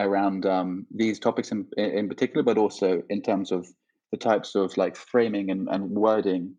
around 0.00 0.46
um, 0.46 0.86
these 0.92 1.20
topics 1.20 1.52
in, 1.52 1.66
in 1.76 2.08
particular, 2.08 2.42
but 2.42 2.58
also 2.58 3.02
in 3.08 3.22
terms 3.22 3.52
of 3.52 3.68
the 4.10 4.16
types 4.16 4.56
of 4.56 4.76
like 4.76 4.96
framing 4.96 5.50
and, 5.50 5.68
and 5.68 5.90
wording 5.90 6.54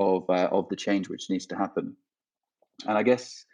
of 0.00 0.24
uh, 0.30 0.48
of 0.50 0.68
the 0.70 0.76
change 0.76 1.08
which 1.08 1.28
needs 1.28 1.46
to 1.46 1.56
happen. 1.56 1.96
And 2.86 2.96
I 2.96 3.02
guess 3.02 3.44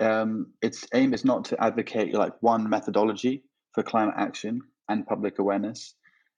um, 0.00 0.48
its 0.62 0.86
aim 0.94 1.14
is 1.14 1.24
not 1.24 1.44
to 1.46 1.62
advocate 1.62 2.14
like 2.14 2.32
one 2.40 2.68
methodology 2.68 3.44
for 3.74 3.82
climate 3.82 4.14
action, 4.16 4.60
and 4.90 5.06
public 5.06 5.38
awareness, 5.38 5.94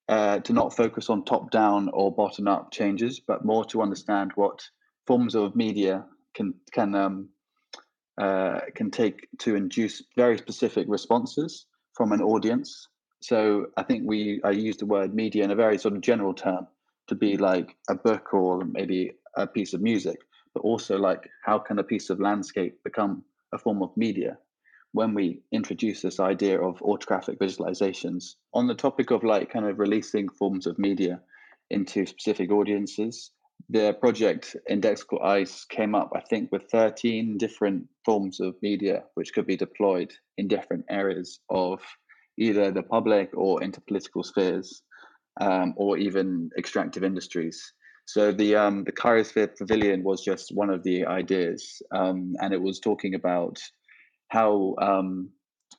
uh, 0.09 0.39
to 0.41 0.53
not 0.53 0.77
focus 0.77 1.11
on 1.11 1.25
top 1.25 1.51
down 1.51 1.89
or 1.93 2.15
bottom 2.15 2.47
up 2.47 2.71
changes, 2.71 3.21
but 3.21 3.45
more 3.45 3.65
to 3.65 3.83
understand 3.83 4.31
what 4.35 4.61
forms 5.07 5.35
of 5.35 5.57
media 5.57 6.05
can 6.35 6.55
can 6.73 6.95
um, 6.95 7.29
uh, 8.19 8.61
can 8.75 8.91
take 8.91 9.27
to 9.39 9.57
induce 9.57 10.03
very 10.17 10.39
specific 10.39 10.87
responses 10.89 11.67
from 11.95 12.13
an 12.13 12.21
audience. 12.21 12.89
So 13.21 13.67
I 13.77 13.83
think 13.83 14.03
we 14.07 14.41
I 14.45 14.51
use 14.51 14.77
the 14.77 14.87
word 14.87 15.15
media 15.15 15.45
in 15.45 15.51
a 15.51 15.57
very 15.57 15.79
sort 15.79 15.95
of 15.95 16.01
general 16.03 16.35
term 16.35 16.67
to 17.09 17.15
be 17.15 17.37
like 17.37 17.77
a 17.89 17.95
book 17.95 18.35
or 18.35 18.65
maybe 18.65 19.13
a 19.37 19.47
piece 19.47 19.73
of 19.75 19.81
music, 19.81 20.19
but 20.55 20.61
also 20.61 20.99
like 20.99 21.29
how 21.45 21.59
can 21.59 21.79
a 21.79 21.85
piece 21.85 22.11
of 22.11 22.21
landscape 22.21 22.83
become 22.85 23.25
a 23.53 23.59
form 23.59 23.83
of 23.83 23.97
media? 23.97 24.37
When 24.93 25.15
we 25.15 25.41
introduce 25.53 26.03
this 26.03 26.21
idea 26.21 26.61
of 26.61 26.81
autographic 26.83 27.39
visualizations 27.39 28.35
on 28.55 28.67
the 28.67 28.75
topic 28.75 29.11
of 29.11 29.25
like 29.25 29.53
kind 29.53 29.67
of 29.67 29.79
releasing 29.79 30.29
forms 30.29 30.67
of 30.67 30.79
media 30.79 31.21
into 31.71 32.07
specific 32.07 32.51
audiences 32.51 33.31
the 33.71 33.93
project 33.95 34.57
indexical 34.71 35.23
ice 35.25 35.65
came 35.65 35.95
up 35.95 36.11
i 36.15 36.21
think 36.21 36.51
with 36.51 36.71
13 36.71 37.39
different 37.39 37.87
forms 38.05 38.41
of 38.41 38.55
media 38.61 39.05
which 39.15 39.33
could 39.33 39.47
be 39.47 39.57
deployed 39.57 40.13
in 40.37 40.49
different 40.49 40.85
areas 40.91 41.41
of 41.49 41.81
either 42.39 42.71
the 42.71 42.83
public 42.83 43.31
or 43.35 43.63
into 43.63 43.81
political 43.83 44.23
spheres 44.23 44.83
um, 45.41 45.75
or 45.77 45.97
even 45.97 46.51
extractive 46.59 47.05
industries. 47.05 47.73
So 48.05 48.33
the 48.33 48.57
um, 48.57 48.85
the 48.85 48.93
Cryosphere 48.93 49.57
Pavilion 49.57 50.03
was 50.03 50.23
just 50.23 50.55
one 50.55 50.71
of 50.71 50.83
the 50.83 51.07
ideas, 51.07 51.81
um, 51.93 52.35
and 52.41 52.53
it 52.53 52.61
was 52.61 52.81
talking 52.81 53.15
about 53.15 53.59
how 54.33 54.75
um, 54.79 55.29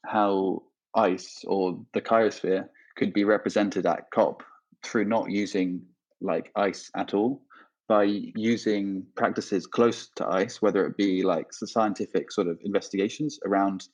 how 0.06 0.62
ice 0.96 1.44
or 1.48 1.84
the 1.96 2.02
cryosphere 2.02 2.70
could 2.96 3.12
be 3.12 3.24
represented 3.24 3.88
at 3.88 4.12
COP 4.12 4.44
through 4.84 5.06
not 5.06 5.32
using 5.32 5.82
like 6.22 6.52
ice 6.56 6.92
at 6.96 7.16
all 7.16 7.42
by 7.88 8.04
using 8.04 9.04
practices 9.16 9.66
close 9.66 10.10
to 10.16 10.28
ice, 10.28 10.62
whether 10.62 10.86
it 10.86 10.96
be 10.96 11.24
like 11.24 11.48
scientific 11.52 12.32
sort 12.32 12.48
of 12.48 12.60
investigations 12.64 13.40
around 13.44 13.88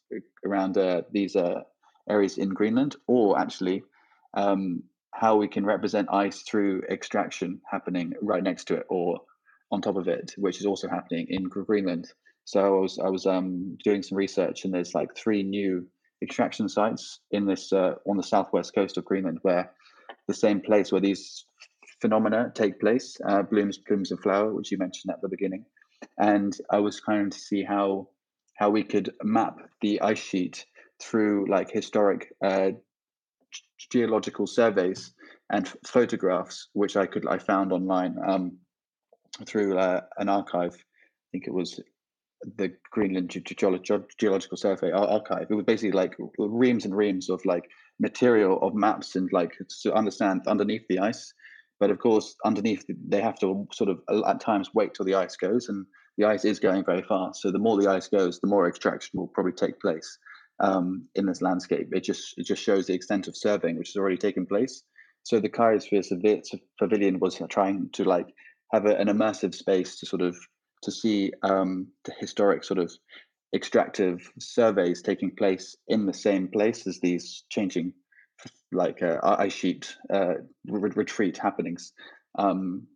around 0.45 0.77
uh, 0.77 1.03
these 1.09 1.37
uh, 1.37 1.61
areas 2.09 2.37
in 2.37 2.49
Greenland, 2.49 2.97
or 3.07 3.39
actually 3.39 3.81
um, 4.33 4.83
how 5.13 5.37
we 5.37 5.47
can 5.47 5.65
represent 5.65 6.07
ice 6.11 6.41
through 6.41 6.81
extraction 6.89 7.61
happening 7.71 8.13
right 8.21 8.43
next 8.43 8.65
to 8.65 8.75
it 8.75 8.85
or 8.89 9.21
on 9.71 9.81
top 9.81 9.95
of 9.95 10.09
it, 10.09 10.33
which 10.37 10.59
is 10.59 10.65
also 10.65 10.89
happening 10.89 11.27
in 11.29 11.43
Greenland. 11.45 12.11
So 12.49 12.65
I 12.65 12.79
was 12.79 12.97
I 12.97 13.09
was 13.09 13.27
um, 13.27 13.77
doing 13.83 14.01
some 14.01 14.17
research, 14.17 14.65
and 14.65 14.73
there's 14.73 14.95
like 14.95 15.15
three 15.15 15.43
new 15.43 15.87
extraction 16.23 16.67
sites 16.67 17.19
in 17.29 17.45
this 17.45 17.71
uh, 17.71 17.93
on 18.07 18.17
the 18.17 18.23
southwest 18.23 18.73
coast 18.73 18.97
of 18.97 19.05
Greenland, 19.05 19.37
where 19.43 19.71
the 20.27 20.33
same 20.33 20.59
place 20.59 20.91
where 20.91 20.99
these 20.99 21.45
phenomena 22.01 22.51
take 22.55 22.79
place, 22.79 23.15
uh, 23.27 23.43
blooms, 23.43 23.77
plumes 23.77 24.11
of 24.11 24.19
flower, 24.21 24.51
which 24.51 24.71
you 24.71 24.79
mentioned 24.79 25.13
at 25.13 25.21
the 25.21 25.29
beginning, 25.29 25.63
and 26.17 26.57
I 26.71 26.79
was 26.79 26.99
trying 26.99 27.29
to 27.29 27.37
see 27.37 27.63
how 27.63 28.09
how 28.55 28.71
we 28.71 28.83
could 28.83 29.13
map 29.21 29.59
the 29.81 30.01
ice 30.01 30.17
sheet 30.17 30.65
through 30.99 31.45
like 31.51 31.69
historic 31.69 32.33
uh, 32.43 32.71
geological 33.91 34.47
surveys 34.47 35.13
and 35.51 35.71
photographs, 35.85 36.69
which 36.73 36.97
I 36.97 37.05
could 37.05 37.27
I 37.27 37.37
found 37.37 37.71
online 37.71 38.15
um, 38.27 38.57
through 39.45 39.77
uh, 39.77 40.01
an 40.17 40.29
archive. 40.29 40.73
I 40.73 41.27
think 41.31 41.45
it 41.45 41.53
was 41.53 41.79
the 42.57 42.73
Greenland 42.91 43.29
Geological 43.29 44.57
Survey 44.57 44.91
archive. 44.91 45.47
It 45.49 45.55
was 45.55 45.65
basically 45.65 45.91
like 45.91 46.15
reams 46.37 46.85
and 46.85 46.95
reams 46.95 47.29
of 47.29 47.43
like 47.45 47.69
material 47.99 48.59
of 48.61 48.73
maps 48.73 49.15
and 49.15 49.29
like 49.33 49.57
to 49.81 49.93
understand 49.93 50.41
underneath 50.47 50.85
the 50.87 50.99
ice. 50.99 51.33
But 51.79 51.91
of 51.91 51.99
course, 51.99 52.35
underneath 52.45 52.85
they 53.07 53.21
have 53.21 53.39
to 53.39 53.67
sort 53.73 53.89
of 53.89 54.01
at 54.27 54.39
times 54.41 54.73
wait 54.73 54.93
till 54.93 55.05
the 55.05 55.15
ice 55.15 55.35
goes, 55.35 55.69
and 55.69 55.85
the 56.17 56.25
ice 56.25 56.45
is 56.45 56.59
going 56.59 56.83
very 56.83 57.03
fast. 57.03 57.41
So 57.41 57.51
the 57.51 57.59
more 57.59 57.81
the 57.81 57.89
ice 57.89 58.07
goes, 58.07 58.39
the 58.39 58.47
more 58.47 58.67
extraction 58.67 59.19
will 59.19 59.27
probably 59.27 59.53
take 59.53 59.79
place 59.79 60.17
um, 60.59 61.05
in 61.15 61.25
this 61.25 61.41
landscape. 61.41 61.89
It 61.91 62.03
just 62.03 62.37
it 62.37 62.45
just 62.45 62.63
shows 62.63 62.87
the 62.87 62.93
extent 62.93 63.27
of 63.27 63.37
surveying 63.37 63.77
which 63.77 63.89
has 63.89 63.95
already 63.95 64.17
taken 64.17 64.45
place. 64.45 64.83
So 65.23 65.39
the 65.39 65.49
Cryosphere 65.49 66.43
Pavilion 66.79 67.19
was 67.19 67.41
trying 67.49 67.89
to 67.93 68.03
like 68.03 68.27
have 68.73 68.85
a, 68.85 68.95
an 68.95 69.07
immersive 69.07 69.53
space 69.53 69.99
to 69.99 70.05
sort 70.05 70.21
of 70.21 70.37
to 70.83 70.91
see 70.91 71.31
um, 71.43 71.87
the 72.05 72.13
historic 72.19 72.63
sort 72.63 72.79
of 72.79 72.91
extractive 73.53 74.31
surveys 74.39 75.01
taking 75.01 75.35
place 75.35 75.75
in 75.87 76.05
the 76.05 76.13
same 76.13 76.47
place 76.47 76.85
as 76.87 76.99
these 76.99 77.43
changing 77.49 77.93
like 78.71 79.01
uh, 79.01 79.17
ice 79.23 79.53
sheet 79.53 79.95
uh, 80.13 80.35
re- 80.67 80.91
retreat 80.95 81.37
happenings. 81.37 81.93
Um, 82.37 82.87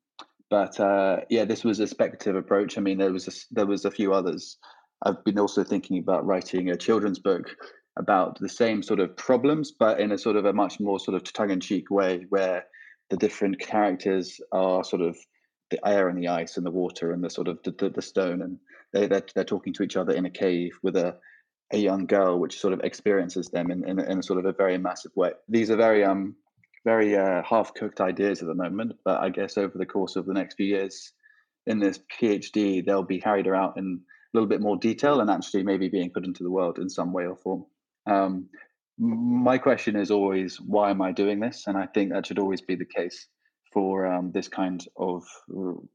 but 0.50 0.80
uh, 0.80 1.22
yeah, 1.30 1.46
this 1.46 1.63
was 1.63 1.80
a 1.80 1.88
speculative 1.88 2.36
approach. 2.36 2.78
I 2.78 2.82
mean, 2.82 3.00
there 3.00 3.12
was 3.12 3.28
a, 3.28 3.32
there 3.52 3.65
was 3.65 3.86
a 3.86 3.91
few 3.91 4.13
others. 4.13 4.58
I've 5.02 5.24
been 5.26 5.39
also 5.39 5.63
thinking 5.63 5.98
about 5.98 6.26
writing 6.26 6.69
a 6.69 6.78
children's 6.78 7.19
book 7.19 7.56
about 7.98 8.39
the 8.39 8.50
same 8.50 8.84
sort 8.84 9.00
of 9.00 9.17
problems, 9.17 9.72
but 9.72 10.00
in 10.00 10.12
a 10.12 10.17
sort 10.17 10.36
of 10.36 10.46
a 10.46 10.54
much 10.54 10.80
more 10.80 11.00
sort 11.00 11.15
of 11.15 11.24
tongue-in-cheek 11.34 11.89
way, 11.89 12.26
where 12.30 12.65
the 13.10 13.17
different 13.17 13.60
characters 13.60 14.39
are 14.52 14.84
sort 14.84 15.02
of 15.02 15.17
the 15.69 15.80
air 15.88 16.10
and 16.10 16.17
the 16.17 16.28
ice 16.28 16.58
and 16.58 16.65
the 16.65 16.71
water 16.71 17.12
and 17.12 17.23
the 17.23 17.30
sort 17.30 17.47
of 17.47 17.60
the, 17.63 17.71
the, 17.71 17.89
the 17.89 18.02
stone, 18.02 18.41
and 18.41 18.60
they 18.91 19.08
they're, 19.08 19.26
they're 19.34 19.43
talking 19.43 19.73
to 19.73 19.84
each 19.84 19.97
other 19.97 20.13
in 20.13 20.26
a 20.26 20.30
cave 20.30 20.78
with 20.84 20.95
a 20.95 21.17
a 21.71 21.78
young 21.78 22.06
girl, 22.06 22.39
which 22.39 22.60
sort 22.60 22.73
of 22.73 22.82
experiences 22.82 23.49
them 23.49 23.71
in, 23.71 23.88
in, 23.88 23.99
in 23.99 24.19
a 24.19 24.23
sort 24.23 24.39
of 24.39 24.45
a 24.45 24.54
very 24.54 24.78
massive 24.78 25.12
way. 25.15 25.32
These 25.49 25.71
are 25.71 25.78
very 25.78 26.04
um 26.04 26.36
very 26.86 27.15
uh, 27.15 27.41
half 27.43 27.73
cooked 27.73 28.02
ideas 28.02 28.41
at 28.41 28.47
the 28.47 28.54
moment, 28.54 28.93
but 29.06 29.21
I 29.21 29.30
guess 29.30 29.58
over 29.58 29.78
the 29.78 29.86
course 29.86 30.15
of 30.17 30.26
the 30.26 30.34
next 30.34 30.56
few 30.56 30.65
years, 30.65 31.13
in 31.65 31.80
this 31.80 31.99
PhD, 32.19 32.86
they'll 32.86 33.04
be 33.04 33.21
carried 33.21 33.47
out 33.47 33.78
in 33.78 34.02
a 34.02 34.38
little 34.38 34.49
bit 34.49 34.62
more 34.62 34.78
detail 34.78 35.21
and 35.21 35.30
actually 35.30 35.63
maybe 35.63 35.88
being 35.88 36.10
put 36.10 36.26
into 36.26 36.43
the 36.43 36.52
world 36.52 36.80
in 36.80 36.89
some 36.89 37.13
way 37.13 37.26
or 37.26 37.38
form. 37.38 37.65
Um, 38.06 38.49
my 38.97 39.58
question 39.58 39.95
is 39.95 40.12
always, 40.12 40.60
why 40.60 40.89
am 40.89 41.02
I 41.02 41.13
doing 41.13 41.39
this? 41.39 41.63
And 41.67 41.78
I 41.78 41.86
think 41.86 42.12
that 42.12 42.26
should 42.26 42.39
always 42.39 42.62
be 42.62 42.76
the 42.76 42.86
case 42.86 43.28
for 43.73 44.05
um, 44.05 44.31
this 44.31 44.47
kind 44.47 44.86
of 44.97 45.25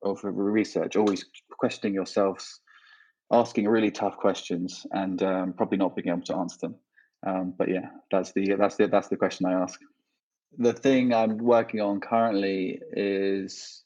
of 0.03 0.21
research. 0.23 0.97
Always 0.97 1.25
questioning 1.51 1.95
yourselves, 1.95 2.61
asking 3.33 3.69
really 3.69 3.91
tough 3.91 4.17
questions, 4.17 4.87
and 4.93 5.23
um, 5.23 5.53
probably 5.53 5.79
not 5.79 5.97
being 5.97 6.09
able 6.09 6.23
to 6.23 6.37
answer 6.37 6.59
them. 6.63 6.75
Um, 7.27 7.55
but 7.57 7.69
yeah, 7.69 7.87
that's 8.11 8.33
the 8.33 8.55
that's 8.59 8.77
the 8.77 8.89
that's 8.89 9.09
the 9.09 9.17
question 9.17 9.47
I 9.47 9.53
ask. 9.53 9.81
The 10.59 10.73
thing 10.73 11.13
I'm 11.13 11.39
working 11.39 11.81
on 11.81 12.01
currently 12.01 12.81
is 12.93 13.85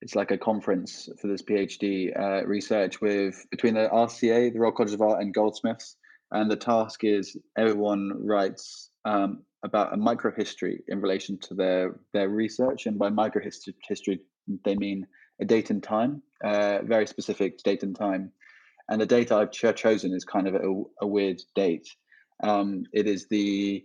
it's 0.00 0.14
like 0.14 0.30
a 0.30 0.38
conference 0.38 1.08
for 1.20 1.28
this 1.28 1.42
PhD 1.42 2.18
uh, 2.18 2.46
research 2.46 3.00
with 3.00 3.44
between 3.50 3.74
the 3.74 3.88
RCA, 3.92 4.52
the 4.52 4.58
Royal 4.58 4.72
College 4.72 4.94
of 4.94 5.02
Art, 5.02 5.22
and 5.22 5.34
Goldsmiths 5.34 5.96
and 6.34 6.50
the 6.50 6.56
task 6.56 7.04
is 7.04 7.36
everyone 7.56 8.12
writes 8.18 8.90
um, 9.04 9.42
about 9.64 9.94
a 9.94 9.96
microhistory 9.96 10.80
in 10.88 11.00
relation 11.00 11.38
to 11.38 11.54
their 11.54 11.98
their 12.12 12.28
research, 12.28 12.86
and 12.86 12.98
by 12.98 13.08
microhistory 13.10 13.74
history, 13.88 14.20
they 14.64 14.76
mean 14.76 15.06
a 15.40 15.44
date 15.44 15.70
and 15.70 15.82
time, 15.82 16.22
uh, 16.44 16.78
very 16.84 17.06
specific 17.06 17.58
date 17.58 17.82
and 17.82 17.96
time. 17.96 18.30
And 18.88 19.00
the 19.00 19.06
date 19.06 19.32
I've 19.32 19.50
ch- 19.50 19.74
chosen 19.74 20.12
is 20.12 20.24
kind 20.24 20.46
of 20.46 20.54
a, 20.54 20.82
a 21.00 21.06
weird 21.06 21.40
date. 21.54 21.88
Um, 22.42 22.84
it 22.92 23.06
is 23.06 23.26
the 23.28 23.84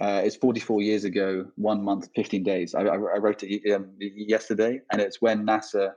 uh, 0.00 0.22
it's 0.24 0.36
44 0.36 0.80
years 0.80 1.04
ago, 1.04 1.46
one 1.56 1.84
month, 1.84 2.08
15 2.16 2.42
days. 2.42 2.74
I, 2.74 2.82
I, 2.82 2.94
I 2.94 3.18
wrote 3.18 3.42
it 3.42 3.70
um, 3.74 3.90
yesterday, 4.00 4.80
and 4.90 5.02
it's 5.02 5.20
when 5.20 5.46
NASA 5.46 5.92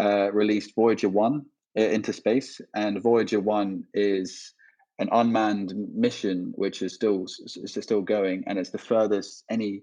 uh, 0.00 0.32
released 0.32 0.74
Voyager 0.76 1.08
1 1.08 1.44
uh, 1.76 1.80
into 1.80 2.12
space. 2.12 2.60
And 2.76 3.02
Voyager 3.02 3.40
1 3.40 3.84
is 3.94 4.54
an 5.02 5.08
unmanned 5.12 5.74
mission 5.94 6.52
which 6.54 6.80
is 6.80 6.94
still 6.94 7.26
is 7.26 7.78
still 7.80 8.02
going 8.02 8.44
and 8.46 8.58
it's 8.58 8.70
the 8.70 8.78
furthest 8.78 9.44
any 9.50 9.82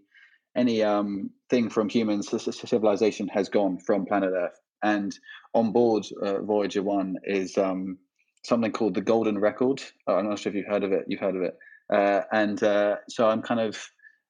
any 0.55 0.81
um, 0.81 1.29
thing 1.49 1.69
from 1.69 1.89
human 1.89 2.23
civilization 2.23 3.27
has 3.27 3.49
gone 3.49 3.77
from 3.77 4.05
planet 4.05 4.31
earth. 4.35 4.59
And 4.81 5.11
on 5.53 5.71
board 5.71 6.05
uh, 6.23 6.41
voyager 6.41 6.81
1 6.81 7.17
is 7.23 7.57
um, 7.57 7.97
something 8.43 8.71
called 8.71 8.95
the 8.95 9.01
golden 9.01 9.37
record. 9.37 9.83
I'm 10.07 10.27
not 10.27 10.39
sure 10.39 10.49
if 10.49 10.55
you've 10.55 10.73
heard 10.73 10.83
of 10.83 10.91
it 10.91 11.05
you've 11.07 11.19
heard 11.19 11.35
of 11.35 11.43
it. 11.43 11.55
Uh, 11.93 12.21
and 12.31 12.61
uh, 12.63 12.95
so 13.09 13.27
i'm 13.27 13.41
kind 13.41 13.59
of 13.59 13.75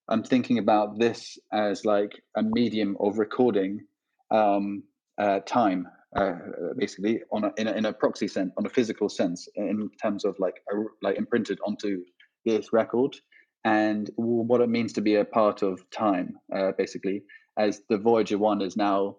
i'm 0.08 0.24
thinking 0.24 0.60
about 0.60 0.98
this 0.98 1.38
as 1.52 1.84
like 1.84 2.14
a 2.38 2.42
medium 2.42 2.96
of 3.02 3.20
recording 3.20 3.82
um, 4.32 4.84
uh, 5.18 5.40
time 5.42 5.88
uh, 6.16 6.34
basically 6.78 7.22
on 7.32 7.44
a, 7.44 7.54
in, 7.58 7.68
a, 7.68 7.72
in 7.74 7.86
a 7.86 7.94
proxy 7.94 8.28
sense, 8.28 8.52
on 8.58 8.66
a 8.66 8.70
physical 8.70 9.10
sense, 9.10 9.48
in 9.56 9.90
terms 10.02 10.26
of 10.26 10.36
like 10.40 10.62
a, 10.72 10.76
like 11.02 11.18
imprinted 11.18 11.60
onto 11.66 12.04
this 12.46 12.74
record, 12.74 13.16
and 13.66 14.10
what 14.16 14.62
it 14.62 14.70
means 14.70 14.94
to 14.94 15.02
be 15.02 15.16
a 15.16 15.26
part 15.26 15.62
of 15.62 15.88
time, 15.92 16.38
uh, 16.56 16.72
basically. 16.78 17.24
As 17.58 17.82
the 17.90 17.98
Voyager 17.98 18.38
one 18.38 18.62
is 18.62 18.78
now, 18.78 19.18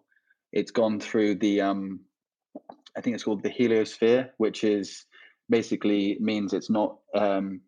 it's 0.53 0.71
gone 0.71 0.99
through 0.99 1.37
the 1.37 1.61
um, 1.61 2.01
I 2.97 3.01
think 3.01 3.15
it's 3.15 3.25
called 3.25 3.43
the 3.43 3.51
heliosphere, 3.51 4.31
which 4.39 4.65
is 4.65 5.05
basically 5.49 6.17
means 6.21 6.53
it's 6.53 6.71
not 6.71 6.99
um, 7.15 7.61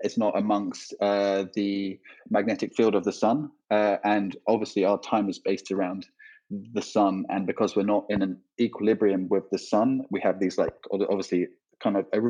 it's 0.00 0.18
not 0.18 0.36
amongst 0.36 0.94
uh, 1.00 1.44
the 1.54 1.98
magnetic 2.30 2.74
field 2.74 2.94
of 2.94 3.04
the 3.04 3.12
sun, 3.12 3.50
uh, 3.70 3.96
and 4.04 4.36
obviously 4.46 4.84
our 4.84 5.00
time 5.00 5.28
is 5.28 5.38
based 5.38 5.70
around 5.72 6.06
the 6.72 6.82
sun 6.82 7.24
and 7.28 7.46
because 7.46 7.74
we're 7.74 7.82
not 7.82 8.04
in 8.08 8.22
an 8.22 8.38
equilibrium 8.60 9.28
with 9.28 9.48
the 9.50 9.58
sun 9.58 10.02
we 10.10 10.20
have 10.20 10.38
these 10.38 10.58
like 10.58 10.74
obviously 10.92 11.46
kind 11.82 11.96
of 11.96 12.06
a, 12.12 12.20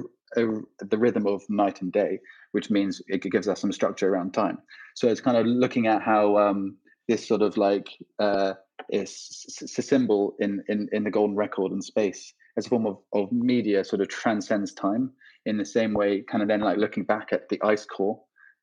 a, 0.40 0.86
the 0.86 0.98
rhythm 0.98 1.26
of 1.26 1.42
night 1.48 1.82
and 1.82 1.92
day 1.92 2.18
which 2.52 2.70
means 2.70 3.02
it 3.08 3.22
gives 3.22 3.48
us 3.48 3.60
some 3.60 3.72
structure 3.72 4.08
around 4.08 4.32
time. 4.32 4.58
So 4.94 5.08
it's 5.08 5.20
kind 5.20 5.36
of 5.36 5.46
looking 5.46 5.86
at 5.86 6.02
how 6.02 6.36
um, 6.38 6.76
this 7.08 7.26
sort 7.26 7.42
of 7.42 7.56
like 7.56 7.88
uh, 8.18 8.54
is 8.90 9.60
a 9.76 9.82
symbol 9.82 10.36
in, 10.38 10.62
in 10.68 10.88
in 10.92 11.04
the 11.04 11.10
golden 11.10 11.36
record 11.36 11.72
and 11.72 11.82
space 11.82 12.32
as 12.56 12.66
a 12.66 12.68
form 12.68 12.86
of, 12.86 12.98
of 13.12 13.32
media 13.32 13.84
sort 13.84 14.02
of 14.02 14.08
transcends 14.08 14.72
time 14.74 15.10
in 15.46 15.56
the 15.56 15.64
same 15.64 15.94
way 15.94 16.22
kind 16.22 16.42
of 16.42 16.48
then 16.48 16.60
like 16.60 16.78
looking 16.78 17.04
back 17.04 17.32
at 17.32 17.48
the 17.48 17.60
ice 17.62 17.84
core 17.84 18.20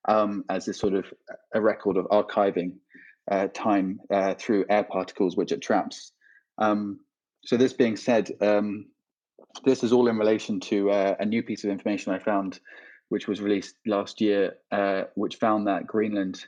um, 0.07 0.45
as 0.49 0.65
this 0.65 0.79
sort 0.79 0.93
of 0.93 1.05
a 1.53 1.61
record 1.61 1.97
of 1.97 2.05
archiving 2.05 2.73
uh, 3.29 3.47
time 3.53 3.99
uh, 4.11 4.33
through 4.35 4.65
air 4.69 4.83
particles, 4.83 5.37
which 5.37 5.51
it 5.51 5.61
traps. 5.61 6.11
Um, 6.57 6.99
so, 7.45 7.57
this 7.57 7.73
being 7.73 7.95
said, 7.95 8.31
um, 8.41 8.87
this 9.63 9.83
is 9.83 9.93
all 9.93 10.07
in 10.07 10.17
relation 10.17 10.59
to 10.61 10.91
uh, 10.91 11.15
a 11.19 11.25
new 11.25 11.43
piece 11.43 11.63
of 11.63 11.69
information 11.69 12.13
I 12.13 12.19
found, 12.19 12.59
which 13.09 13.27
was 13.27 13.41
released 13.41 13.75
last 13.85 14.19
year, 14.21 14.55
uh, 14.71 15.03
which 15.15 15.35
found 15.35 15.67
that 15.67 15.87
Greenland. 15.87 16.45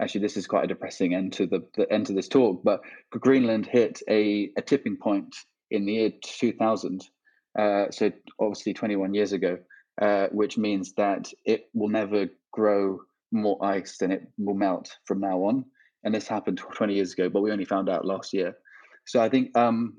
Actually, 0.00 0.22
this 0.22 0.36
is 0.36 0.46
quite 0.46 0.64
a 0.64 0.68
depressing 0.68 1.14
end 1.14 1.32
to 1.34 1.46
the, 1.46 1.64
the 1.76 1.90
end 1.92 2.06
to 2.06 2.12
this 2.12 2.26
talk, 2.26 2.62
but 2.64 2.80
Greenland 3.10 3.66
hit 3.66 4.00
a, 4.08 4.50
a 4.56 4.62
tipping 4.62 4.96
point 4.96 5.36
in 5.70 5.84
the 5.84 5.92
year 5.92 6.10
2000. 6.24 7.04
Uh, 7.56 7.84
so, 7.90 8.10
obviously, 8.40 8.74
21 8.74 9.14
years 9.14 9.32
ago, 9.32 9.58
uh, 10.00 10.26
which 10.32 10.56
means 10.58 10.94
that 10.94 11.30
it 11.44 11.68
will 11.74 11.88
never 11.88 12.26
grow 12.52 13.00
more 13.30 13.62
ice 13.64 13.98
than 13.98 14.10
it 14.10 14.28
will 14.38 14.54
melt 14.54 14.96
from 15.04 15.20
now 15.20 15.38
on 15.44 15.64
and 16.04 16.14
this 16.14 16.28
happened 16.28 16.58
20 16.58 16.94
years 16.94 17.12
ago, 17.12 17.28
but 17.28 17.42
we 17.42 17.52
only 17.52 17.64
found 17.64 17.88
out 17.88 18.04
last 18.04 18.32
year. 18.32 18.54
So 19.06 19.20
I 19.20 19.28
think 19.28 19.56
um, 19.56 19.94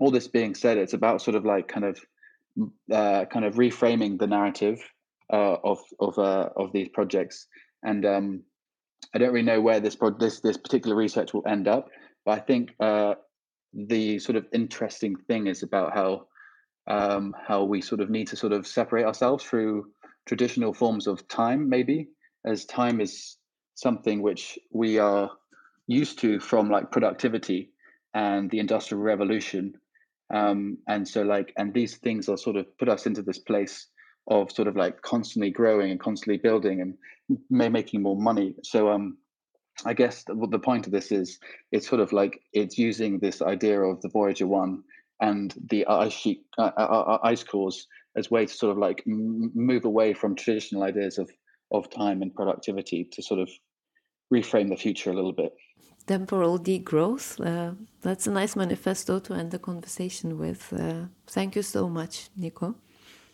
all 0.00 0.10
this 0.10 0.28
being 0.28 0.54
said, 0.54 0.78
it's 0.78 0.94
about 0.94 1.22
sort 1.22 1.34
of 1.34 1.44
like 1.44 1.68
kind 1.68 1.84
of 1.84 2.00
uh, 2.92 3.24
kind 3.26 3.44
of 3.44 3.54
reframing 3.54 4.18
the 4.18 4.26
narrative 4.26 4.80
uh, 5.32 5.56
of 5.62 5.78
of 6.00 6.18
uh, 6.18 6.48
of 6.56 6.72
these 6.72 6.88
projects, 6.88 7.46
and 7.82 8.04
um, 8.04 8.42
I 9.14 9.18
don't 9.18 9.32
really 9.32 9.44
know 9.44 9.60
where 9.60 9.80
this 9.80 9.96
pro- 9.96 10.18
this 10.18 10.40
this 10.40 10.56
particular 10.56 10.96
research 10.96 11.32
will 11.32 11.46
end 11.46 11.68
up, 11.68 11.88
but 12.24 12.32
I 12.32 12.40
think 12.40 12.74
uh, 12.80 13.14
the 13.72 14.18
sort 14.18 14.36
of 14.36 14.46
interesting 14.52 15.16
thing 15.16 15.46
is 15.46 15.62
about 15.62 15.94
how 15.94 16.26
um, 16.86 17.34
how 17.46 17.64
we 17.64 17.80
sort 17.80 18.00
of 18.00 18.10
need 18.10 18.28
to 18.28 18.36
sort 18.36 18.52
of 18.52 18.66
separate 18.66 19.04
ourselves 19.04 19.44
through 19.44 19.86
traditional 20.26 20.74
forms 20.74 21.06
of 21.06 21.26
time, 21.28 21.68
maybe 21.68 22.08
as 22.44 22.64
time 22.66 23.00
is 23.00 23.37
something 23.78 24.22
which 24.22 24.58
we 24.72 24.98
are 24.98 25.30
used 25.86 26.18
to 26.18 26.40
from 26.40 26.68
like 26.68 26.90
productivity 26.90 27.70
and 28.12 28.50
the 28.50 28.58
industrial 28.58 29.02
revolution. 29.02 29.72
Um, 30.34 30.78
and 30.88 31.06
so 31.06 31.22
like 31.22 31.52
and 31.56 31.72
these 31.72 31.96
things 31.96 32.28
are 32.28 32.36
sort 32.36 32.56
of 32.56 32.66
put 32.78 32.88
us 32.88 33.06
into 33.06 33.22
this 33.22 33.38
place 33.38 33.86
of 34.26 34.50
sort 34.50 34.66
of 34.66 34.76
like 34.76 35.00
constantly 35.02 35.50
growing 35.50 35.92
and 35.92 36.00
constantly 36.00 36.38
building 36.38 36.80
and 36.80 36.94
may 37.48 37.68
making 37.68 38.02
more 38.02 38.16
money. 38.16 38.54
So 38.64 38.90
um 38.90 39.18
i 39.84 39.94
guess 39.94 40.24
the, 40.24 40.34
the 40.50 40.58
point 40.58 40.86
of 40.86 40.92
this 40.92 41.12
is 41.12 41.38
it's 41.70 41.88
sort 41.88 42.00
of 42.00 42.12
like 42.12 42.40
it's 42.52 42.76
using 42.76 43.20
this 43.20 43.40
idea 43.40 43.80
of 43.80 44.00
the 44.00 44.08
voyager 44.08 44.48
one 44.48 44.82
and 45.20 45.54
the 45.70 45.86
ice 45.86 46.12
sheet 46.12 46.44
uh, 46.58 46.72
uh, 46.76 46.88
uh, 46.90 47.04
uh 47.12 47.18
ice 47.22 47.44
cores 47.44 47.86
as 48.16 48.28
way 48.28 48.44
to 48.44 48.52
sort 48.52 48.72
of 48.72 48.78
like 48.78 49.04
move 49.06 49.84
away 49.84 50.12
from 50.14 50.34
traditional 50.34 50.82
ideas 50.82 51.16
of 51.16 51.30
of 51.70 51.88
time 51.90 52.22
and 52.22 52.34
productivity 52.34 53.08
to 53.12 53.22
sort 53.22 53.38
of 53.38 53.48
reframe 54.32 54.68
the 54.68 54.76
future 54.76 55.10
a 55.10 55.14
little 55.14 55.32
bit. 55.32 55.54
Temporal 56.06 56.58
degrowth. 56.58 57.38
Uh, 57.44 57.74
that's 58.00 58.26
a 58.26 58.30
nice 58.30 58.56
manifesto 58.56 59.18
to 59.20 59.34
end 59.34 59.50
the 59.50 59.58
conversation 59.58 60.38
with. 60.38 60.72
Uh, 60.72 61.06
thank 61.26 61.54
you 61.54 61.62
so 61.62 61.88
much, 61.88 62.30
Nico. 62.36 62.74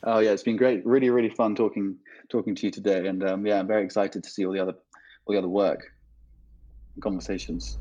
Oh 0.02 0.18
yeah, 0.18 0.32
it's 0.32 0.42
been 0.42 0.56
great. 0.56 0.84
Really, 0.84 1.08
really 1.10 1.30
fun 1.30 1.54
talking 1.54 1.96
talking 2.28 2.54
to 2.56 2.66
you 2.66 2.70
today, 2.70 3.06
and 3.06 3.22
um, 3.24 3.46
yeah, 3.46 3.58
I'm 3.58 3.66
very 3.66 3.84
excited 3.84 4.22
to 4.22 4.30
see 4.30 4.44
all 4.44 4.52
the 4.52 4.60
other 4.60 4.74
all 5.24 5.32
the 5.34 5.38
other 5.38 5.48
work 5.48 5.92
and 6.94 7.02
conversations. 7.02 7.78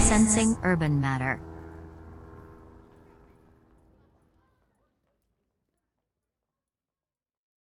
Sensing 0.00 0.56
urban 0.62 1.00
matter. 1.00 1.40